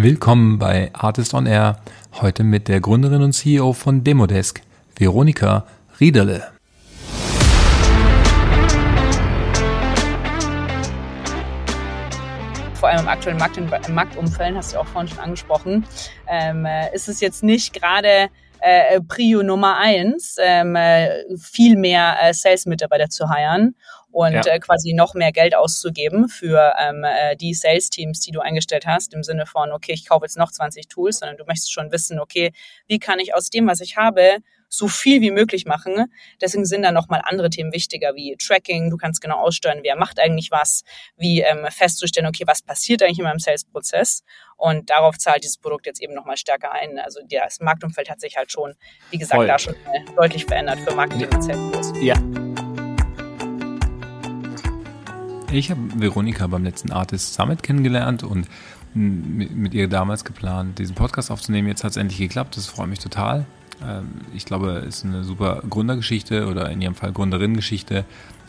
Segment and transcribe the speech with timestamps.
[0.00, 1.80] Willkommen bei Artist on Air,
[2.20, 4.62] heute mit der Gründerin und CEO von Demodesk,
[4.96, 5.66] Veronika
[5.98, 6.46] Riederle.
[12.74, 15.84] vor allem im aktuellen Markt, im Marktumfeld, hast du auch vorhin schon angesprochen,
[16.28, 18.28] ähm, äh, ist es jetzt nicht gerade
[18.60, 23.74] äh, Prio Nummer eins, ähm, äh, viel mehr äh, Sales-Mitarbeiter zu heiren
[24.18, 24.42] und ja.
[24.46, 29.14] äh, quasi noch mehr Geld auszugeben für ähm, äh, die Sales-Teams, die du eingestellt hast,
[29.14, 32.18] im Sinne von, okay, ich kaufe jetzt noch 20 Tools, sondern du möchtest schon wissen,
[32.18, 32.50] okay,
[32.88, 36.12] wie kann ich aus dem, was ich habe, so viel wie möglich machen.
[36.40, 40.18] Deswegen sind da nochmal andere Themen wichtiger, wie Tracking, du kannst genau aussteuern, wer macht
[40.18, 40.82] eigentlich was,
[41.16, 44.24] wie ähm, festzustellen, okay, was passiert eigentlich in meinem Sales-Prozess.
[44.56, 46.98] Und darauf zahlt dieses Produkt jetzt eben nochmal stärker ein.
[46.98, 48.74] Also das Marktumfeld hat sich halt schon,
[49.12, 49.46] wie gesagt, Voll.
[49.46, 51.92] da schon äh, deutlich verändert für Marketing und Sales.
[52.00, 52.16] Ja.
[55.50, 58.46] Ich habe Veronika beim letzten Artist Summit kennengelernt und
[58.94, 61.68] mit ihr damals geplant, diesen Podcast aufzunehmen.
[61.68, 63.46] Jetzt hat es endlich geklappt, das freut mich total.
[63.86, 68.04] Ähm, ich glaube, es ist eine super Gründergeschichte oder in ihrem Fall Gründerinnengeschichte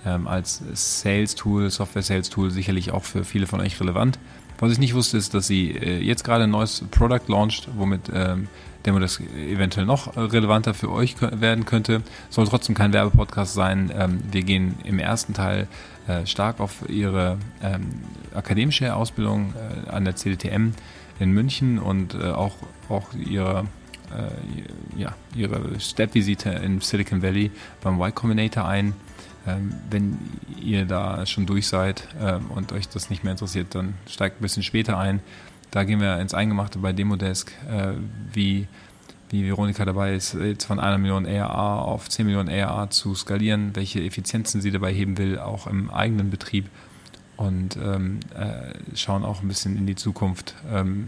[0.06, 4.20] ähm, als Sales-Tool, Software-Sales-Tool sicherlich auch für viele von euch relevant.
[4.60, 8.12] Was ich nicht wusste, ist, dass sie äh, jetzt gerade ein neues Product launcht, womit
[8.14, 8.50] ähm,
[8.86, 12.02] Demo das eventuell noch relevanter für euch werden könnte.
[12.30, 13.92] Soll trotzdem kein Werbepodcast sein.
[13.94, 15.68] Ähm, wir gehen im ersten Teil
[16.10, 18.02] äh, stark auf ihre ähm,
[18.34, 20.72] akademische Ausbildung äh, an der CDTM
[21.20, 22.56] in München und äh, auch,
[22.90, 23.66] auch ihre
[24.10, 27.52] äh, ja, ihre Step-Visite in Silicon Valley
[27.82, 28.94] beim Y Combinator ein.
[29.48, 30.18] Ähm, wenn
[30.60, 34.42] ihr da schon durch seid ähm, und euch das nicht mehr interessiert, dann steigt ein
[34.42, 35.22] bisschen später ein.
[35.72, 37.94] Da gehen wir ins Eingemachte bei Demodesk, äh,
[38.34, 38.68] wie,
[39.30, 43.76] wie Veronika dabei ist, jetzt von einer Million ARA auf 10 Millionen ARA zu skalieren,
[43.76, 46.70] welche Effizienzen sie dabei heben will, auch im eigenen Betrieb
[47.38, 51.08] und ähm, äh, schauen auch ein bisschen in die Zukunft, ähm,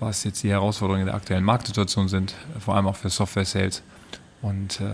[0.00, 3.82] was jetzt die Herausforderungen der aktuellen Marktsituation sind, vor allem auch für Software-Sales
[4.42, 4.84] und äh,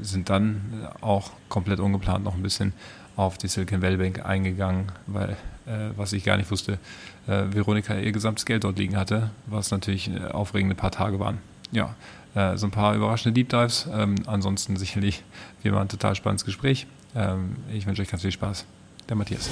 [0.00, 2.72] sind dann auch komplett ungeplant noch ein bisschen
[3.16, 5.30] auf die Silicon Valley Bank eingegangen, weil,
[5.66, 6.78] äh, was ich gar nicht wusste,
[7.26, 11.38] äh, Veronika ihr gesamtes Geld dort liegen hatte, was natürlich äh, aufregende paar Tage waren.
[11.70, 11.94] Ja,
[12.34, 13.88] äh, so ein paar überraschende Deep Dives.
[13.92, 15.22] Ähm, ansonsten sicherlich
[15.62, 16.86] wie immer ein total spannendes Gespräch.
[17.14, 18.64] Ähm, ich wünsche euch ganz viel Spaß.
[19.08, 19.50] Der Matthias.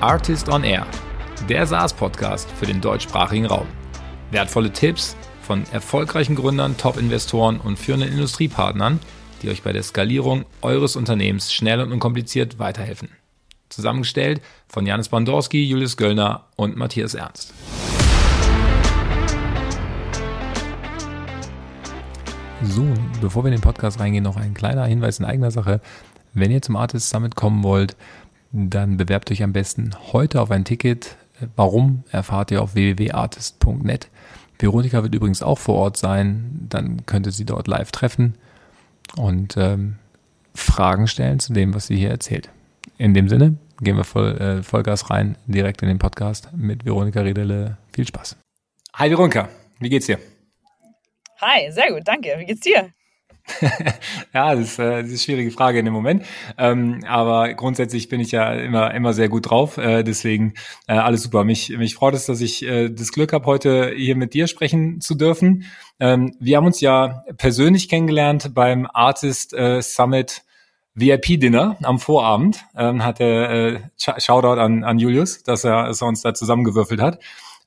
[0.00, 0.86] Artist on Air,
[1.48, 3.66] der SaaS-Podcast für den deutschsprachigen Raum.
[4.30, 9.00] Wertvolle Tipps von erfolgreichen Gründern, Top-Investoren und führenden Industriepartnern,
[9.40, 13.08] die euch bei der Skalierung eures Unternehmens schnell und unkompliziert weiterhelfen.
[13.74, 17.52] Zusammengestellt von Janis Bandorski, Julius Göllner und Matthias Ernst.
[22.62, 22.86] So,
[23.20, 25.80] bevor wir in den Podcast reingehen, noch ein kleiner Hinweis in eigener Sache.
[26.32, 27.96] Wenn ihr zum Artist Summit kommen wollt,
[28.52, 31.16] dann bewerbt euch am besten heute auf ein Ticket.
[31.56, 34.08] Warum erfahrt ihr auf www.artist.net.
[34.58, 36.66] Veronika wird übrigens auch vor Ort sein.
[36.70, 38.34] Dann könnt ihr sie dort live treffen
[39.16, 39.96] und ähm,
[40.54, 42.48] Fragen stellen zu dem, was sie hier erzählt.
[42.96, 47.20] In dem Sinne gehen wir voll, äh, Vollgas rein, direkt in den Podcast mit Veronika
[47.20, 47.78] Redele.
[47.92, 48.36] Viel Spaß.
[48.94, 49.48] Hi Veronika,
[49.80, 50.18] wie geht's dir?
[51.40, 52.34] Hi, sehr gut, danke.
[52.38, 52.92] Wie geht's dir?
[54.32, 56.24] ja, das ist, äh, das ist eine schwierige Frage in dem Moment.
[56.56, 59.76] Ähm, aber grundsätzlich bin ich ja immer, immer sehr gut drauf.
[59.76, 60.54] Äh, deswegen
[60.86, 61.44] äh, alles super.
[61.44, 65.00] Mich, mich freut es, dass ich äh, das Glück habe, heute hier mit dir sprechen
[65.00, 65.64] zu dürfen.
[66.00, 70.42] Ähm, wir haben uns ja persönlich kennengelernt beim Artist äh, Summit
[70.94, 72.64] VIP-Dinner am Vorabend.
[72.76, 77.00] Ähm, hat der äh, Shoutout an, an Julius, dass er, dass er uns da zusammengewürfelt
[77.00, 77.18] hat.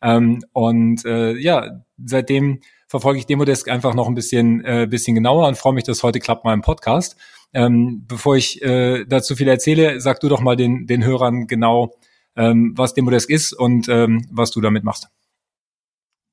[0.01, 5.47] Ähm, und äh, ja, seitdem verfolge ich Demodesk einfach noch ein bisschen, äh, bisschen genauer
[5.47, 7.17] und freue mich, dass heute klappt mal im Podcast.
[7.53, 11.95] Ähm, bevor ich äh, dazu viel erzähle, sag du doch mal den, den Hörern genau,
[12.35, 15.07] ähm, was Demodesk ist und ähm, was du damit machst.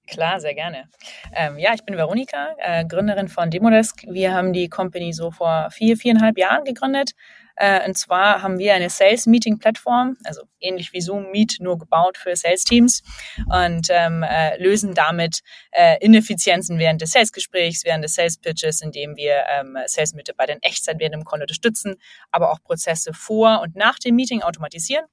[0.06, 0.88] Klar, sehr gerne.
[1.34, 4.04] Ähm, ja, ich bin Veronika, äh, Gründerin von Demodesk.
[4.06, 7.12] Wir haben die Company so vor vier, viereinhalb Jahren gegründet.
[7.56, 11.78] Äh, und zwar haben wir eine Sales Meeting Plattform, also ähnlich wie Zoom Meet, nur
[11.78, 13.02] gebaut für Sales Teams
[13.50, 15.40] und ähm, äh, lösen damit
[15.72, 20.52] äh, Ineffizienzen während des Sales Gesprächs, während des Sales Pitches, indem wir ähm, Sales Mitarbeiter
[20.52, 21.96] in Echtzeit während dem Call unterstützen,
[22.30, 25.04] aber auch Prozesse vor und nach dem Meeting automatisieren.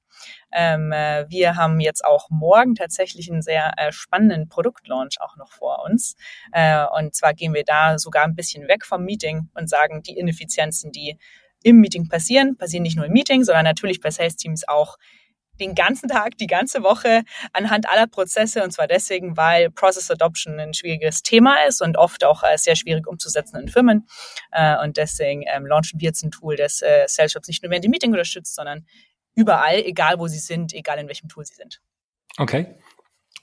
[0.52, 5.52] Ähm, äh, wir haben jetzt auch morgen tatsächlich einen sehr äh, spannenden Produktlaunch auch noch
[5.52, 6.16] vor uns.
[6.52, 10.16] Äh, und zwar gehen wir da sogar ein bisschen weg vom Meeting und sagen, die
[10.16, 11.18] Ineffizienzen, die
[11.64, 14.96] im Meeting passieren, passieren nicht nur im Meeting, sondern natürlich bei Sales Teams auch
[15.60, 17.22] den ganzen Tag, die ganze Woche
[17.52, 22.24] anhand aller Prozesse und zwar deswegen, weil Process Adoption ein schwieriges Thema ist und oft
[22.24, 24.06] auch äh, sehr schwierig umzusetzen in Firmen.
[24.50, 27.70] Äh, und deswegen ähm, launchen wir jetzt ein Tool, das äh, Sales Shops nicht nur
[27.70, 28.86] während dem Meeting unterstützt, sondern
[29.34, 31.80] überall, egal wo sie sind, egal in welchem Tool sie sind.
[32.38, 32.74] Okay.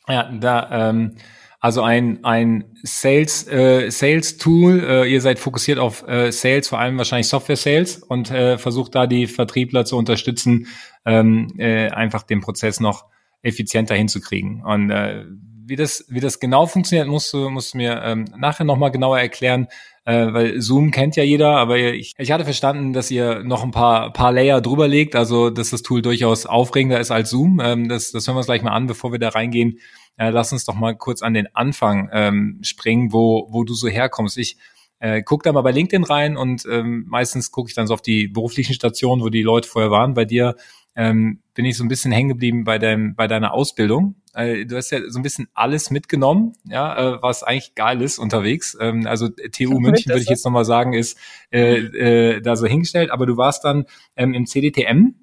[0.08, 1.16] Ja, da ähm,
[1.60, 4.84] also ein, ein Sales, äh, Sales Tool.
[4.84, 8.96] Äh, ihr seid fokussiert auf äh, Sales, vor allem wahrscheinlich Software Sales und äh, versucht
[8.96, 10.68] da die Vertriebler zu unterstützen,
[11.06, 13.06] ähm, äh, einfach den Prozess noch
[13.42, 14.64] effizienter hinzukriegen.
[14.64, 15.26] Und äh,
[15.66, 19.20] wie das, wie das genau funktioniert, musst du, musst du mir ähm, nachher nochmal genauer
[19.20, 19.68] erklären,
[20.06, 23.72] äh, weil Zoom kennt ja jeder, aber ich, ich hatte verstanden, dass ihr noch ein
[23.72, 27.62] paar, paar Layer drüber legt, also dass das Tool durchaus aufregender ist als Zoom.
[27.64, 29.80] Ähm, das, das hören wir uns gleich mal an, bevor wir da reingehen.
[30.20, 33.88] Äh, lass uns doch mal kurz an den Anfang ähm, springen, wo, wo du so
[33.88, 34.38] herkommst.
[34.38, 34.58] Ich
[35.00, 38.02] äh, guck da mal bei LinkedIn rein und ähm, meistens gucke ich dann so auf
[38.02, 40.14] die beruflichen Stationen, wo die Leute vorher waren.
[40.16, 40.58] Bei dir
[40.94, 44.16] ähm, bin ich so ein bisschen hängen geblieben bei deinem, bei deiner Ausbildung.
[44.34, 48.20] Äh, du hast ja so ein bisschen alles mitgenommen, ja, äh, was eigentlich geil ist
[48.20, 48.78] unterwegs.
[48.82, 51.18] Ähm, also TU München würde ich jetzt nochmal sagen, ist
[51.50, 53.86] äh, äh, da so hingestellt, aber du warst dann
[54.18, 55.16] ähm, im CDTM.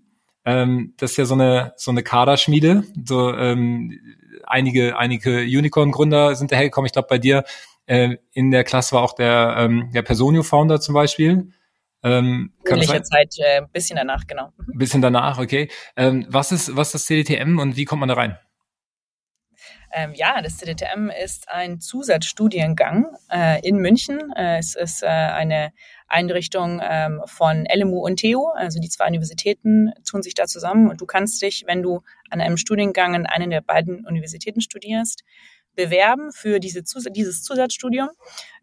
[0.46, 3.92] Ähm, das ist ja so eine so eine Kaderschmiede, so ähm,
[4.46, 6.86] einige, einige Unicorn-Gründer sind dahergekommen.
[6.86, 7.44] Ich glaube, bei dir
[7.86, 11.52] äh, in der Klasse war auch der, ähm, der Personio-Founder zum Beispiel.
[12.02, 14.52] Ähm, Ähnliche Zeit, äh, bisschen danach, genau.
[14.58, 14.78] Mhm.
[14.78, 15.68] Bisschen danach, okay.
[15.96, 18.38] Ähm, was ist, was ist das CDTM und wie kommt man da rein?
[19.92, 24.32] Ähm, ja, das CDTM ist ein Zusatzstudiengang äh, in München.
[24.36, 25.72] Äh, es ist äh, eine
[26.08, 31.00] Einrichtung ähm, von LMU und TU, also die zwei Universitäten tun sich da zusammen und
[31.00, 35.22] du kannst dich, wenn du an einem Studiengang in einer der beiden Universitäten studierst,
[35.74, 38.08] bewerben für diese Zus dieses Zusatzstudium.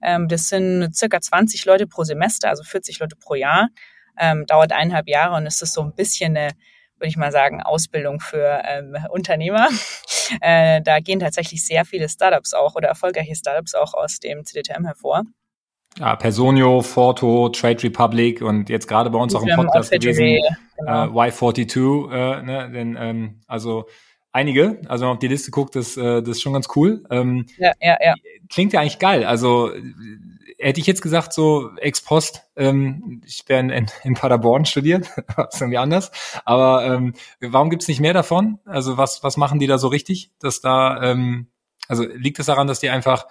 [0.01, 3.69] Ähm, das sind circa 20 Leute pro Semester, also 40 Leute pro Jahr.
[4.19, 6.51] Ähm, dauert eineinhalb Jahre und es ist so ein bisschen eine
[7.04, 9.68] würde ich mal sagen, Ausbildung für ähm, Unternehmer.
[10.42, 14.86] Äh, da gehen tatsächlich sehr viele Startups auch oder erfolgreiche Startups auch aus dem CDTM
[14.86, 15.24] hervor.
[16.00, 20.40] Ja, Personio, Forto, Trade Republic und jetzt gerade bei uns auch im Podcast gewesen,
[20.78, 21.06] genau.
[21.06, 23.86] äh, Y42, äh, ne, denn, ähm, also
[24.31, 27.04] einige, also wenn man auf die Liste guckt, das, äh, das ist schon ganz cool.
[27.12, 28.16] Ähm, ja, ja, ja.
[28.50, 29.24] Klingt ja eigentlich geil.
[29.24, 29.72] Also
[30.57, 35.07] hätte ich jetzt gesagt, so ex post, ähm, ich wäre in, in Paderborn studiert,
[35.51, 36.12] ist irgendwie anders.
[36.45, 38.60] Aber ähm, warum gibt's nicht mehr davon?
[38.66, 40.31] Also was, was machen die da so richtig?
[40.40, 41.48] Dass da, ähm,
[41.88, 43.28] also liegt es daran, dass die einfach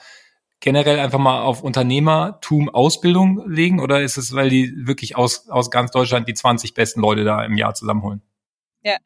[0.63, 5.71] generell einfach mal auf Unternehmertum Ausbildung legen oder ist es, weil die wirklich aus, aus
[5.71, 8.23] ganz Deutschland die 20 besten Leute da im Jahr zusammenholen?
[8.85, 8.97] Ja,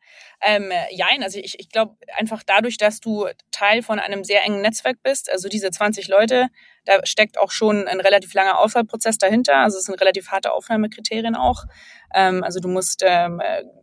[0.43, 4.61] ähm, jein, also ich, ich glaube einfach dadurch, dass du Teil von einem sehr engen
[4.61, 6.49] Netzwerk bist, also diese 20 Leute,
[6.85, 11.37] da steckt auch schon ein relativ langer Auswahlprozess dahinter, also es sind relativ harte Aufnahmekriterien
[11.37, 11.65] auch.
[12.17, 13.41] Ähm, also du musst ähm,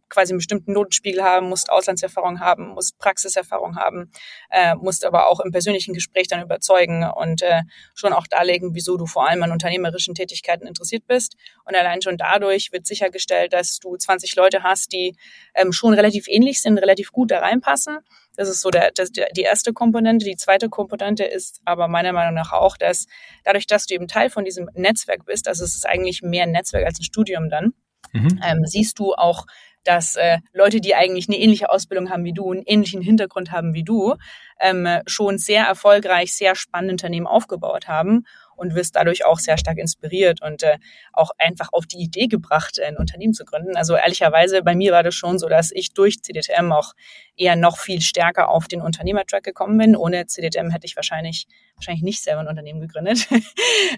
[0.10, 4.12] quasi einen bestimmten Notenspiegel haben, musst Auslandserfahrung haben, musst Praxiserfahrung haben,
[4.50, 7.62] äh, musst aber auch im persönlichen Gespräch dann überzeugen und äh,
[7.96, 11.36] schon auch darlegen, wieso du vor allem an unternehmerischen Tätigkeiten interessiert bist.
[11.66, 15.16] Und allein schon dadurch wird sichergestellt, dass du 20 Leute hast, die
[15.56, 18.00] ähm, schon relativ ähnlich sind, relativ gut da reinpassen.
[18.36, 20.26] Das ist so der, das, die erste Komponente.
[20.26, 23.06] Die zweite Komponente ist aber meiner Meinung nach auch, dass
[23.44, 26.52] dadurch, dass du eben Teil von diesem Netzwerk bist, also es ist eigentlich mehr ein
[26.52, 27.74] Netzwerk als ein Studium dann,
[28.14, 28.40] mhm.
[28.44, 29.46] ähm, siehst du auch
[29.86, 33.74] dass äh, Leute, die eigentlich eine ähnliche Ausbildung haben wie du, einen ähnlichen Hintergrund haben
[33.74, 34.16] wie du,
[34.60, 38.26] ähm, schon sehr erfolgreich, sehr spannende Unternehmen aufgebaut haben
[38.56, 40.78] und wirst dadurch auch sehr stark inspiriert und äh,
[41.12, 43.76] auch einfach auf die Idee gebracht, ein Unternehmen zu gründen.
[43.76, 46.94] Also ehrlicherweise, bei mir war das schon so, dass ich durch CDTM auch
[47.36, 49.96] eher noch viel stärker auf den Unternehmertrack gekommen bin.
[49.96, 53.28] Ohne CDTM hätte ich wahrscheinlich, wahrscheinlich nicht selber ein Unternehmen gegründet.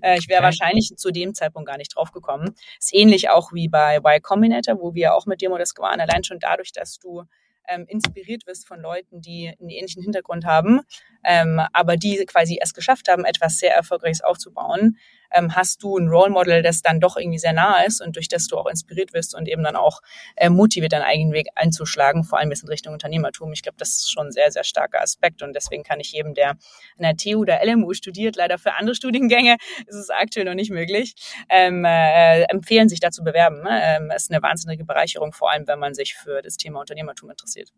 [0.02, 0.46] Äh, ich wäre okay.
[0.46, 2.56] wahrscheinlich zu dem Zeitpunkt gar nicht drauf gekommen.
[2.80, 6.00] Ist ähnlich auch wie bei Y Combinator, wo wir auch mit Demo das waren.
[6.00, 7.24] Allein schon dadurch, dass du
[7.68, 10.82] ähm, inspiriert wirst von Leuten, die einen ähnlichen Hintergrund haben,
[11.24, 14.98] ähm, aber die quasi es geschafft haben, etwas sehr Erfolgreiches aufzubauen,
[15.36, 18.28] ähm, hast du ein Role Model, das dann doch irgendwie sehr nah ist und durch
[18.28, 20.02] das du auch inspiriert wirst und eben dann auch
[20.36, 23.52] äh, motiviert, deinen eigenen Weg einzuschlagen, vor allem jetzt in Richtung Unternehmertum.
[23.54, 26.34] Ich glaube, das ist schon ein sehr, sehr starker Aspekt und deswegen kann ich jedem,
[26.34, 26.58] der an
[27.00, 31.16] der TU oder LMU studiert, leider für andere Studiengänge ist es aktuell noch nicht möglich,
[31.50, 33.62] ähm, äh, empfehlen, sich da zu bewerben.
[33.62, 33.82] Ne?
[33.84, 37.70] Ähm, ist eine wahnsinnige Bereicherung, vor allem wenn man sich für das Thema Unternehmertum interessiert.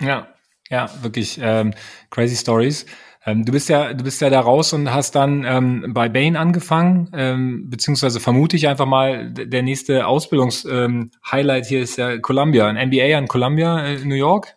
[0.00, 0.28] Ja,
[0.68, 1.74] ja, wirklich ähm,
[2.10, 2.86] crazy Stories.
[3.24, 6.36] Ähm, du bist ja, du bist ja da raus und hast dann ähm, bei Bain
[6.36, 12.66] angefangen, ähm, beziehungsweise vermute ich einfach mal, der nächste Ausbildungs-Highlight ähm, hier ist ja Columbia,
[12.66, 14.56] ein MBA an Columbia äh, New York.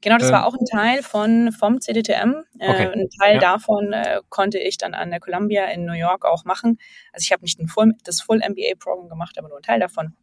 [0.00, 2.44] Genau, das ähm, war auch ein Teil von vom CDTM.
[2.58, 2.86] Äh, okay.
[2.92, 3.40] ein Teil ja.
[3.40, 6.78] davon äh, konnte ich dann an der Columbia in New York auch machen.
[7.12, 10.16] Also ich habe nicht ein Full, das Full MBA-Programm gemacht, aber nur ein Teil davon.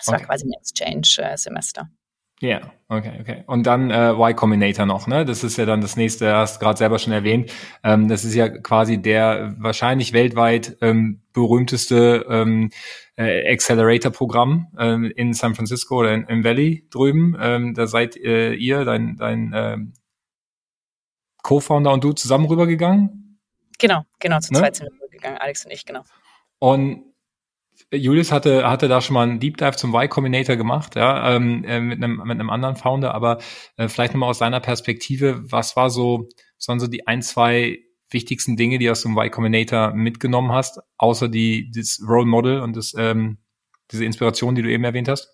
[0.00, 0.18] Es okay.
[0.18, 1.88] war quasi ein Exchange-Semester.
[2.40, 3.44] Ja, yeah, okay, okay.
[3.46, 5.24] Und dann äh, Y Combinator noch, ne?
[5.24, 7.52] Das ist ja dann das nächste, hast gerade selber schon erwähnt.
[7.84, 12.70] Ähm, das ist ja quasi der wahrscheinlich weltweit ähm, berühmteste ähm,
[13.16, 17.36] äh, Accelerator-Programm ähm, in San Francisco oder in, im Valley drüben.
[17.40, 19.92] Ähm, da seid äh, ihr, dein, dein ähm,
[21.42, 23.38] Co-Founder und du zusammen rübergegangen?
[23.78, 24.58] Genau, genau, zu ne?
[24.58, 26.02] zweit sind wir rübergegangen, Alex und ich, genau.
[26.58, 27.13] Und
[27.96, 31.64] Julius hatte, hatte da schon mal einen Deep Dive zum Y Combinator gemacht, ja, ähm,
[31.64, 33.38] äh, mit einem, mit einem anderen Founder, aber
[33.76, 37.78] äh, vielleicht nochmal aus seiner Perspektive, was war so, was waren so die ein, zwei
[38.10, 42.60] wichtigsten Dinge, die du aus dem Y Combinator mitgenommen hast, außer die, das Role Model
[42.60, 43.38] und das, ähm,
[43.90, 45.33] diese Inspiration, die du eben erwähnt hast?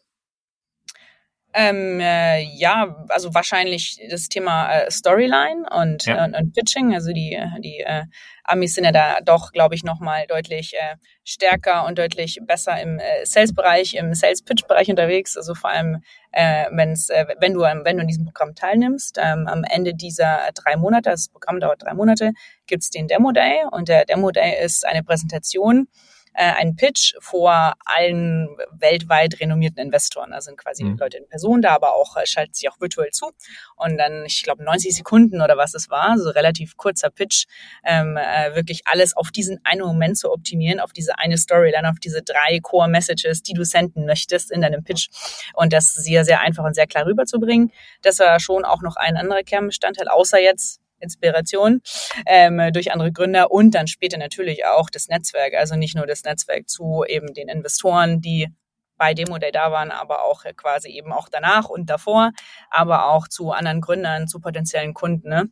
[1.53, 6.25] Ähm, äh, ja, also wahrscheinlich das Thema äh, Storyline und, ja.
[6.25, 6.95] und, und, Pitching.
[6.95, 8.05] Also die, die äh,
[8.45, 13.01] Amis sind ja da doch, glaube ich, nochmal deutlich äh, stärker und deutlich besser im
[13.01, 15.37] äh, Sales-Bereich, im Sales-Pitch-Bereich unterwegs.
[15.37, 19.19] Also vor allem, äh, wenn's, äh, wenn du wenn du in diesem Programm teilnimmst.
[19.21, 22.31] Ähm, am Ende dieser drei Monate, das Programm dauert drei Monate,
[22.69, 25.89] gibt's den Demo Day und der Demo Day ist eine Präsentation
[26.35, 30.31] äh, einen Pitch vor allen weltweit renommierten Investoren.
[30.31, 30.97] Da sind quasi mhm.
[30.99, 33.31] Leute in Person da, aber auch äh, schalten sich auch virtuell zu.
[33.77, 37.47] Und dann, ich glaube, 90 Sekunden oder was es war, so relativ kurzer Pitch,
[37.85, 41.99] ähm, äh, wirklich alles auf diesen einen Moment zu optimieren, auf diese eine Storyline, auf
[41.99, 45.09] diese drei Core Messages, die du senden möchtest in deinem Pitch.
[45.55, 47.73] Und das sehr, sehr einfach und sehr klar rüberzubringen.
[48.03, 51.81] Das war schon auch noch ein anderer Kernbestandteil, außer jetzt Inspiration
[52.27, 55.55] ähm, durch andere Gründer und dann später natürlich auch das Netzwerk.
[55.55, 58.49] Also nicht nur das Netzwerk zu eben den Investoren, die
[58.97, 62.33] bei Demo Day da waren, aber auch quasi eben auch danach und davor,
[62.71, 65.31] aber auch zu anderen Gründern, zu potenziellen Kunden.
[65.31, 65.51] Ne?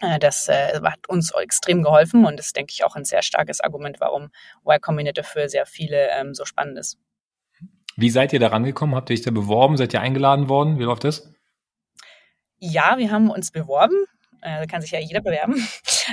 [0.00, 3.60] Äh, das äh, hat uns extrem geholfen und ist, denke ich, auch ein sehr starkes
[3.60, 4.30] Argument, warum
[4.64, 6.98] Y Combinator für sehr viele ähm, so spannend ist.
[7.96, 8.94] Wie seid ihr da rangekommen?
[8.94, 9.76] Habt ihr euch da beworben?
[9.76, 10.78] Seid ihr eingeladen worden?
[10.78, 11.32] Wie läuft das?
[12.58, 14.04] Ja, wir haben uns beworben.
[14.42, 15.54] Äh, da kann sich ja jeder bewerben.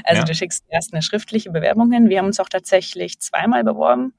[0.04, 0.26] Also ja.
[0.26, 2.10] du schickst erst eine schriftliche Bewerbung hin.
[2.10, 4.14] Wir haben uns auch tatsächlich zweimal beworben.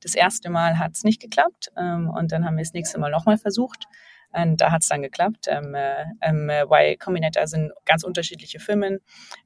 [0.00, 3.10] Das erste Mal hat es nicht geklappt ähm, und dann haben wir das nächste Mal
[3.10, 3.86] nochmal versucht.
[4.32, 5.46] Und da hat es dann geklappt.
[5.48, 9.00] Ähm, äh, ähm, Y Combinator sind ganz unterschiedliche Firmen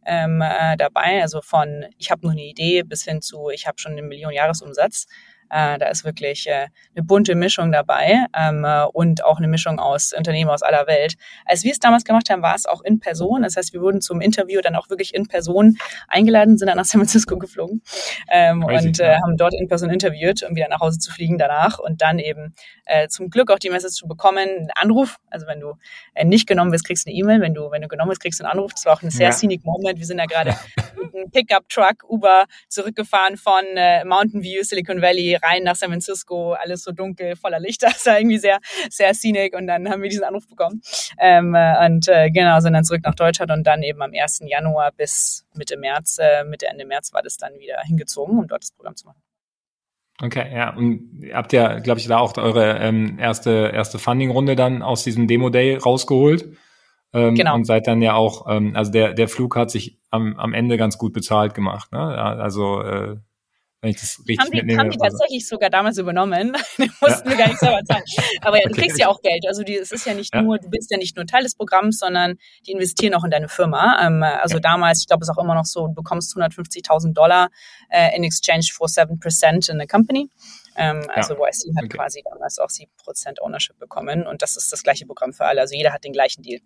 [0.04, 3.78] ähm, äh, dabei, also von ich habe nur eine Idee bis hin zu ich habe
[3.78, 5.06] schon eine Million Jahresumsatz.
[5.50, 9.78] Äh, da ist wirklich äh, eine bunte Mischung dabei ähm, äh, und auch eine Mischung
[9.78, 11.14] aus Unternehmen aus aller Welt.
[11.44, 13.42] Als wir es damals gemacht haben, war es auch in Person.
[13.42, 15.76] Das heißt, wir wurden zum Interview dann auch wirklich in Person
[16.08, 17.82] eingeladen, sind dann nach San Francisco geflogen
[18.30, 21.78] ähm, und äh, haben dort in Person interviewt, um wieder nach Hause zu fliegen danach
[21.78, 22.54] und dann eben
[22.86, 25.16] äh, zum Glück auch die Message zu bekommen, einen Anruf.
[25.30, 25.74] Also wenn du
[26.14, 27.40] äh, nicht genommen wirst, kriegst du eine E-Mail.
[27.40, 28.72] Wenn du, wenn du genommen wirst, kriegst du einen Anruf.
[28.72, 29.32] Das war auch ein sehr ja.
[29.32, 29.98] scenic Moment.
[29.98, 30.54] Wir sind da gerade
[30.96, 36.52] mit einem Pickup-Truck, Uber zurückgefahren von äh, Mountain View, Silicon Valley rein nach San Francisco,
[36.52, 40.08] alles so dunkel, voller Lichter, das war irgendwie sehr, sehr scenic und dann haben wir
[40.08, 40.80] diesen Anruf bekommen.
[41.18, 44.40] Ähm, äh, und äh, genau, sind dann zurück nach Deutschland und dann eben am 1.
[44.46, 48.62] Januar bis Mitte März, äh, Mitte Ende März war das dann wieder hingezogen, um dort
[48.62, 49.20] das Programm zu machen.
[50.22, 50.74] Okay, ja.
[50.76, 55.02] Und ihr habt ja, glaube ich, da auch eure ähm, erste, erste Funding-Runde dann aus
[55.02, 56.46] diesem Demo-Day rausgeholt.
[57.12, 57.54] Ähm, genau.
[57.54, 60.76] Und seid dann ja auch, ähm, also der, der Flug hat sich am, am Ende
[60.76, 61.92] ganz gut bezahlt gemacht.
[61.92, 61.98] Ne?
[61.98, 63.16] Also äh,
[63.80, 64.80] wenn ich das richtig haben die, mitnehme.
[64.80, 66.52] Haben die tatsächlich sogar damals übernommen.
[66.78, 67.30] die mussten ja.
[67.30, 68.04] wir gar nicht selber zahlen.
[68.42, 68.82] Aber ja, du okay.
[68.82, 69.46] kriegst ja auch Geld.
[69.48, 70.42] Also die, es ist ja nicht ja.
[70.42, 73.48] nur, du bist ja nicht nur Teil des Programms, sondern die investieren auch in deine
[73.48, 73.98] Firma.
[74.06, 74.60] Ähm, also ja.
[74.60, 77.48] damals, ich glaube, es ist auch immer noch so, du bekommst 150.000 Dollar
[77.88, 80.28] äh, in exchange for 7% in a company.
[80.76, 81.96] Ähm, also YC hat okay.
[81.96, 85.60] quasi damals auch 7% Ownership bekommen und das ist das gleiche Programm für alle.
[85.60, 86.60] Also jeder hat den gleichen Deal.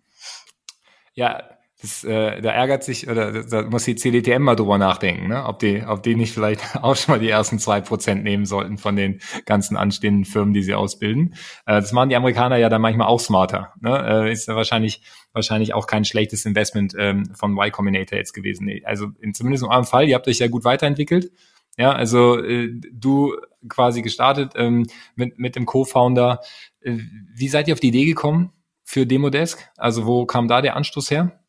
[1.13, 5.45] Ja, das, äh, da ärgert sich, oder da muss die CDTM mal drüber nachdenken, ne?
[5.45, 8.77] ob, die, ob die nicht vielleicht auch schon mal die ersten zwei Prozent nehmen sollten
[8.77, 11.35] von den ganzen anstehenden Firmen, die sie ausbilden.
[11.65, 13.73] Äh, das machen die Amerikaner ja dann manchmal auch smarter.
[13.81, 14.25] Ne?
[14.27, 15.01] Äh, ist ja wahrscheinlich,
[15.31, 18.67] wahrscheinlich auch kein schlechtes Investment ähm, von Y Combinator jetzt gewesen.
[18.83, 21.31] Also in, zumindest in eurem Fall, ihr habt euch ja gut weiterentwickelt.
[21.77, 23.35] Ja, also äh, du
[23.69, 26.39] quasi gestartet ähm, mit, mit dem Co-Founder.
[26.81, 26.97] Äh,
[27.35, 29.69] wie seid ihr auf die Idee gekommen für Demodesk?
[29.77, 31.44] Also wo kam da der Anstoß her?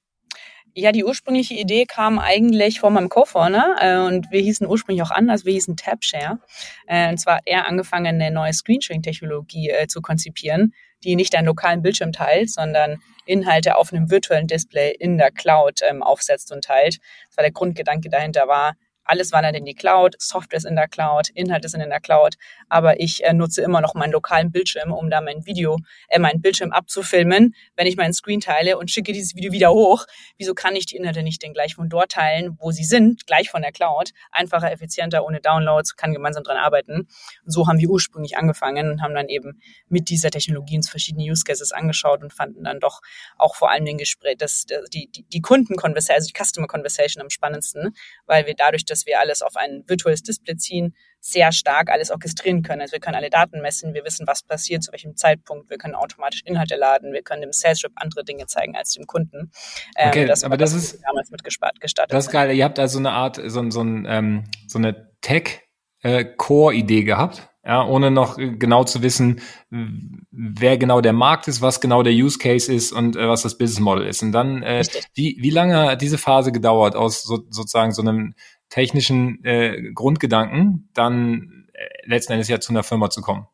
[0.78, 5.10] Ja, die ursprüngliche Idee kam eigentlich von meinem Co-Founder äh, und wir hießen ursprünglich auch
[5.10, 6.38] anders, wir hießen TabShare.
[6.86, 11.46] Äh, und zwar hat er angefangen, eine neue Screensharing-Technologie äh, zu konzipieren, die nicht einen
[11.46, 16.64] lokalen Bildschirm teilt, sondern Inhalte auf einem virtuellen Display in der Cloud ähm, aufsetzt und
[16.64, 16.98] teilt.
[17.28, 18.74] Das war der Grundgedanke dahinter war,
[19.06, 22.34] alles wandert in die Cloud, Software ist in der Cloud, Inhalte sind in der Cloud,
[22.68, 26.40] aber ich äh, nutze immer noch meinen lokalen Bildschirm, um da mein Video, äh, meinen
[26.40, 30.06] Bildschirm abzufilmen, wenn ich meinen Screen teile und schicke dieses Video wieder hoch.
[30.38, 33.50] Wieso kann ich die Inhalte nicht denn gleich von dort teilen, wo sie sind, gleich
[33.50, 34.12] von der Cloud?
[34.32, 37.08] Einfacher, effizienter, ohne Downloads, kann gemeinsam dran arbeiten.
[37.44, 41.30] Und so haben wir ursprünglich angefangen und haben dann eben mit dieser Technologie uns verschiedene
[41.30, 43.00] Use Cases angeschaut und fanden dann doch
[43.38, 47.30] auch vor allem den Gespräch, das, die, die, die Kunden-Conversation, also die Customer Conversation am
[47.30, 47.94] spannendsten,
[48.26, 52.62] weil wir dadurch, dass wir alles auf ein virtuelles Display ziehen, sehr stark alles orchestrieren
[52.62, 52.80] können.
[52.80, 55.94] Also wir können alle Daten messen, wir wissen, was passiert, zu welchem Zeitpunkt, wir können
[55.94, 59.50] automatisch Inhalte laden, wir können dem Sales Rep andere Dinge zeigen als dem Kunden.
[59.96, 61.82] Ähm, okay, das aber das ist damals mit gestartet.
[62.08, 62.54] Das ist geil.
[62.56, 67.84] Ihr habt also eine Art, so, so, ein, ähm, so eine Tech-Core-Idee äh, gehabt ja,
[67.84, 72.72] ohne noch genau zu wissen, wer genau der Markt ist, was genau der Use Case
[72.72, 74.22] ist und äh, was das Business Model ist.
[74.22, 74.84] Und dann, äh,
[75.14, 78.34] wie, wie lange hat diese Phase gedauert aus so, sozusagen so einem
[78.68, 83.46] technischen äh, Grundgedanken, dann äh, letzten Endes ja zu einer Firma zu kommen?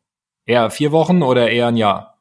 [0.45, 2.19] Eher vier Wochen oder eher ein Jahr?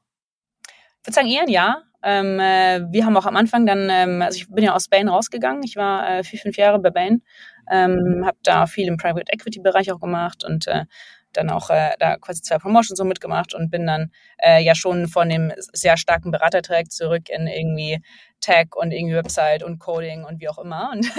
[1.00, 1.82] Ich würde sagen eher ein Jahr.
[2.04, 5.08] Ähm, äh, wir haben auch am Anfang dann, ähm, also ich bin ja aus Bain
[5.08, 5.62] rausgegangen.
[5.64, 7.22] Ich war äh, vier, fünf Jahre bei Bain,
[7.70, 10.84] ähm, habe da viel im Private Equity Bereich auch gemacht und äh,
[11.32, 15.08] dann auch äh, da quasi zwei Promotions so mitgemacht und bin dann äh, ja schon
[15.08, 18.00] von dem sehr starken Beratertrack zurück in irgendwie
[18.42, 20.90] Tech und irgendwie Website und Coding und wie auch immer.
[20.92, 21.10] Und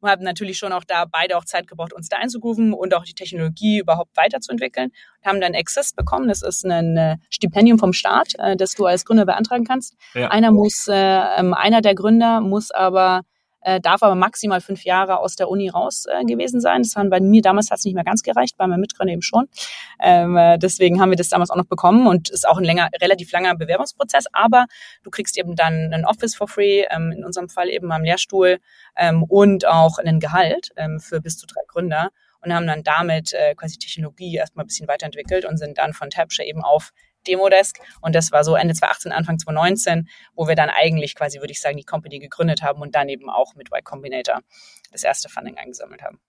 [0.00, 3.04] wir haben natürlich schon auch da beide auch Zeit gebraucht, uns da einzugrooven und auch
[3.04, 4.90] die Technologie überhaupt weiterzuentwickeln.
[5.20, 6.28] Wir haben dann Exist bekommen.
[6.28, 9.96] Das ist ein äh, Stipendium vom Staat, äh, das du als Gründer beantragen kannst.
[10.14, 10.28] Ja.
[10.28, 13.22] Einer muss, äh, ähm, einer der Gründer muss aber
[13.62, 16.82] äh, darf aber maximal fünf Jahre aus der Uni raus äh, gewesen sein.
[16.82, 19.22] Das waren bei mir damals hat es nicht mehr ganz gereicht, bei meinem Mitgründer eben
[19.22, 19.48] schon.
[20.00, 22.88] Ähm, äh, deswegen haben wir das damals auch noch bekommen und ist auch ein länger,
[23.00, 24.26] relativ langer Bewerbungsprozess.
[24.32, 24.66] Aber
[25.02, 28.58] du kriegst eben dann ein Office for free, ähm, in unserem Fall eben am Lehrstuhl
[28.96, 32.10] ähm, und auch einen Gehalt ähm, für bis zu drei Gründer
[32.44, 36.10] und haben dann damit äh, quasi Technologie erstmal ein bisschen weiterentwickelt und sind dann von
[36.10, 36.92] Tapshare eben auf
[37.26, 37.78] Demodesk.
[38.00, 41.60] Und das war so Ende 2018, Anfang 2019, wo wir dann eigentlich quasi, würde ich
[41.60, 44.40] sagen, die Company gegründet haben und dann eben auch mit Y Combinator
[44.90, 46.20] das erste Funding eingesammelt haben.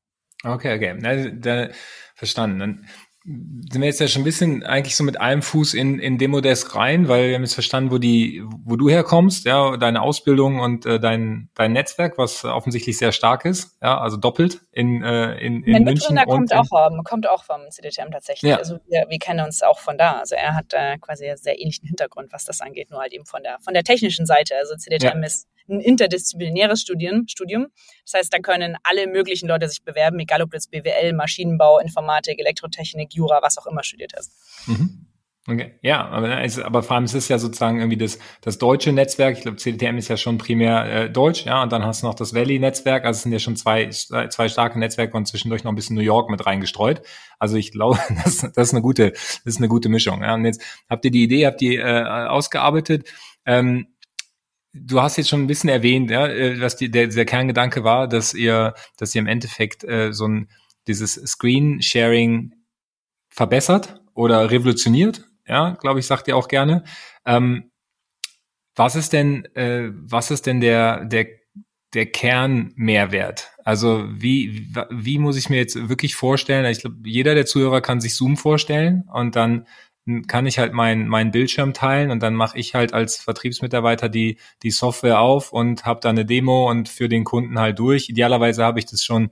[0.43, 0.95] Okay, okay.
[0.99, 1.73] Na, da,
[2.15, 2.59] verstanden.
[2.59, 2.89] Dann
[3.25, 6.75] sind wir jetzt ja schon ein bisschen eigentlich so mit einem Fuß in, in Demodesk
[6.75, 10.85] rein, weil wir haben jetzt verstanden, wo die, wo du herkommst, ja, deine Ausbildung und
[10.85, 15.63] äh, dein, dein Netzwerk, was offensichtlich sehr stark ist, ja, also doppelt in, äh, in,
[15.63, 16.15] in mein München.
[16.15, 18.51] Mein kommt auch, um, kommt auch vom CDTM tatsächlich.
[18.51, 18.57] Ja.
[18.57, 20.19] Also wir, wir kennen uns auch von da.
[20.19, 23.25] Also er hat äh, quasi einen sehr ähnlichen Hintergrund, was das angeht, nur halt eben
[23.25, 24.55] von der, von der technischen Seite.
[24.57, 25.25] Also CDTM ja.
[25.25, 27.67] ist ein interdisziplinäres Studium, Studium.
[28.05, 31.79] Das heißt, da können alle möglichen Leute sich bewerben, egal ob du jetzt BWL, Maschinenbau,
[31.79, 34.31] Informatik, Elektrotechnik, Jura, was auch immer studiert hast.
[34.67, 35.07] Mhm.
[35.45, 35.73] Okay.
[35.81, 39.35] Ja, aber, es, aber vor allem es ist ja sozusagen irgendwie das, das deutsche Netzwerk.
[39.35, 42.13] Ich glaube, CDTM ist ja schon primär äh, deutsch, ja, und dann hast du noch
[42.13, 43.03] das Valley-Netzwerk.
[43.03, 46.01] Also es sind ja schon zwei, zwei starke Netzwerke und zwischendurch noch ein bisschen New
[46.01, 47.01] York mit reingestreut.
[47.39, 50.23] Also ich glaube, das, das ist eine gute, das ist eine gute Mischung.
[50.23, 50.33] Ja.
[50.33, 53.09] Und jetzt habt ihr die Idee, habt ihr äh, ausgearbeitet.
[53.45, 53.87] Ähm,
[54.73, 58.07] du hast jetzt schon ein bisschen erwähnt, ja, äh, was die, der, der Kerngedanke war,
[58.07, 60.49] dass ihr, dass ihr im Endeffekt äh, so ein
[60.87, 62.53] dieses Screen-Sharing
[63.29, 65.25] verbessert oder revolutioniert.
[65.47, 66.83] Ja, glaube ich, sagt ihr auch gerne.
[67.25, 67.71] Ähm,
[68.75, 71.27] was ist denn, äh, was ist denn der, der,
[71.93, 73.51] der Kernmehrwert?
[73.63, 76.65] Also wie, wie muss ich mir jetzt wirklich vorstellen?
[76.65, 79.67] Ich glaube, jeder der Zuhörer kann sich Zoom vorstellen und dann
[80.27, 84.37] kann ich halt meinen mein Bildschirm teilen und dann mache ich halt als Vertriebsmitarbeiter die,
[84.61, 88.09] die Software auf und habe da eine Demo und für den Kunden halt durch.
[88.09, 89.31] Idealerweise habe ich das schon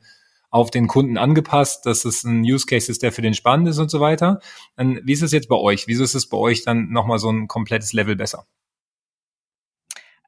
[0.49, 3.79] auf den Kunden angepasst, dass es ein Use Case ist, der für den spannend ist
[3.79, 4.39] und so weiter.
[4.75, 5.87] Und wie ist es jetzt bei euch?
[5.87, 8.45] Wieso ist es bei euch dann nochmal so ein komplettes Level besser?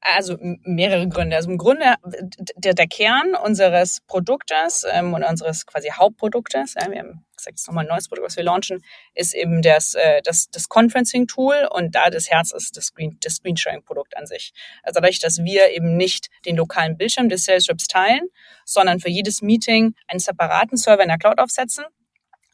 [0.02, 1.36] Also mehrere Gründe.
[1.36, 1.96] Also im Grunde
[2.58, 7.62] der, der Kern unseres Produktes ähm, und unseres quasi Hauptproduktes, ja, wir haben gesagt, es
[7.64, 11.68] ist nochmal ein neues Produkt, was wir launchen, ist eben das, äh, das, das Conferencing-Tool
[11.72, 14.54] und da das Herz ist das, Screen, das Screensharing-Produkt an sich.
[14.84, 18.28] Also dadurch, dass wir eben nicht den lokalen Bildschirm des Sales Reps teilen,
[18.66, 21.86] sondern für jedes Meeting einen separaten Server in der Cloud aufsetzen,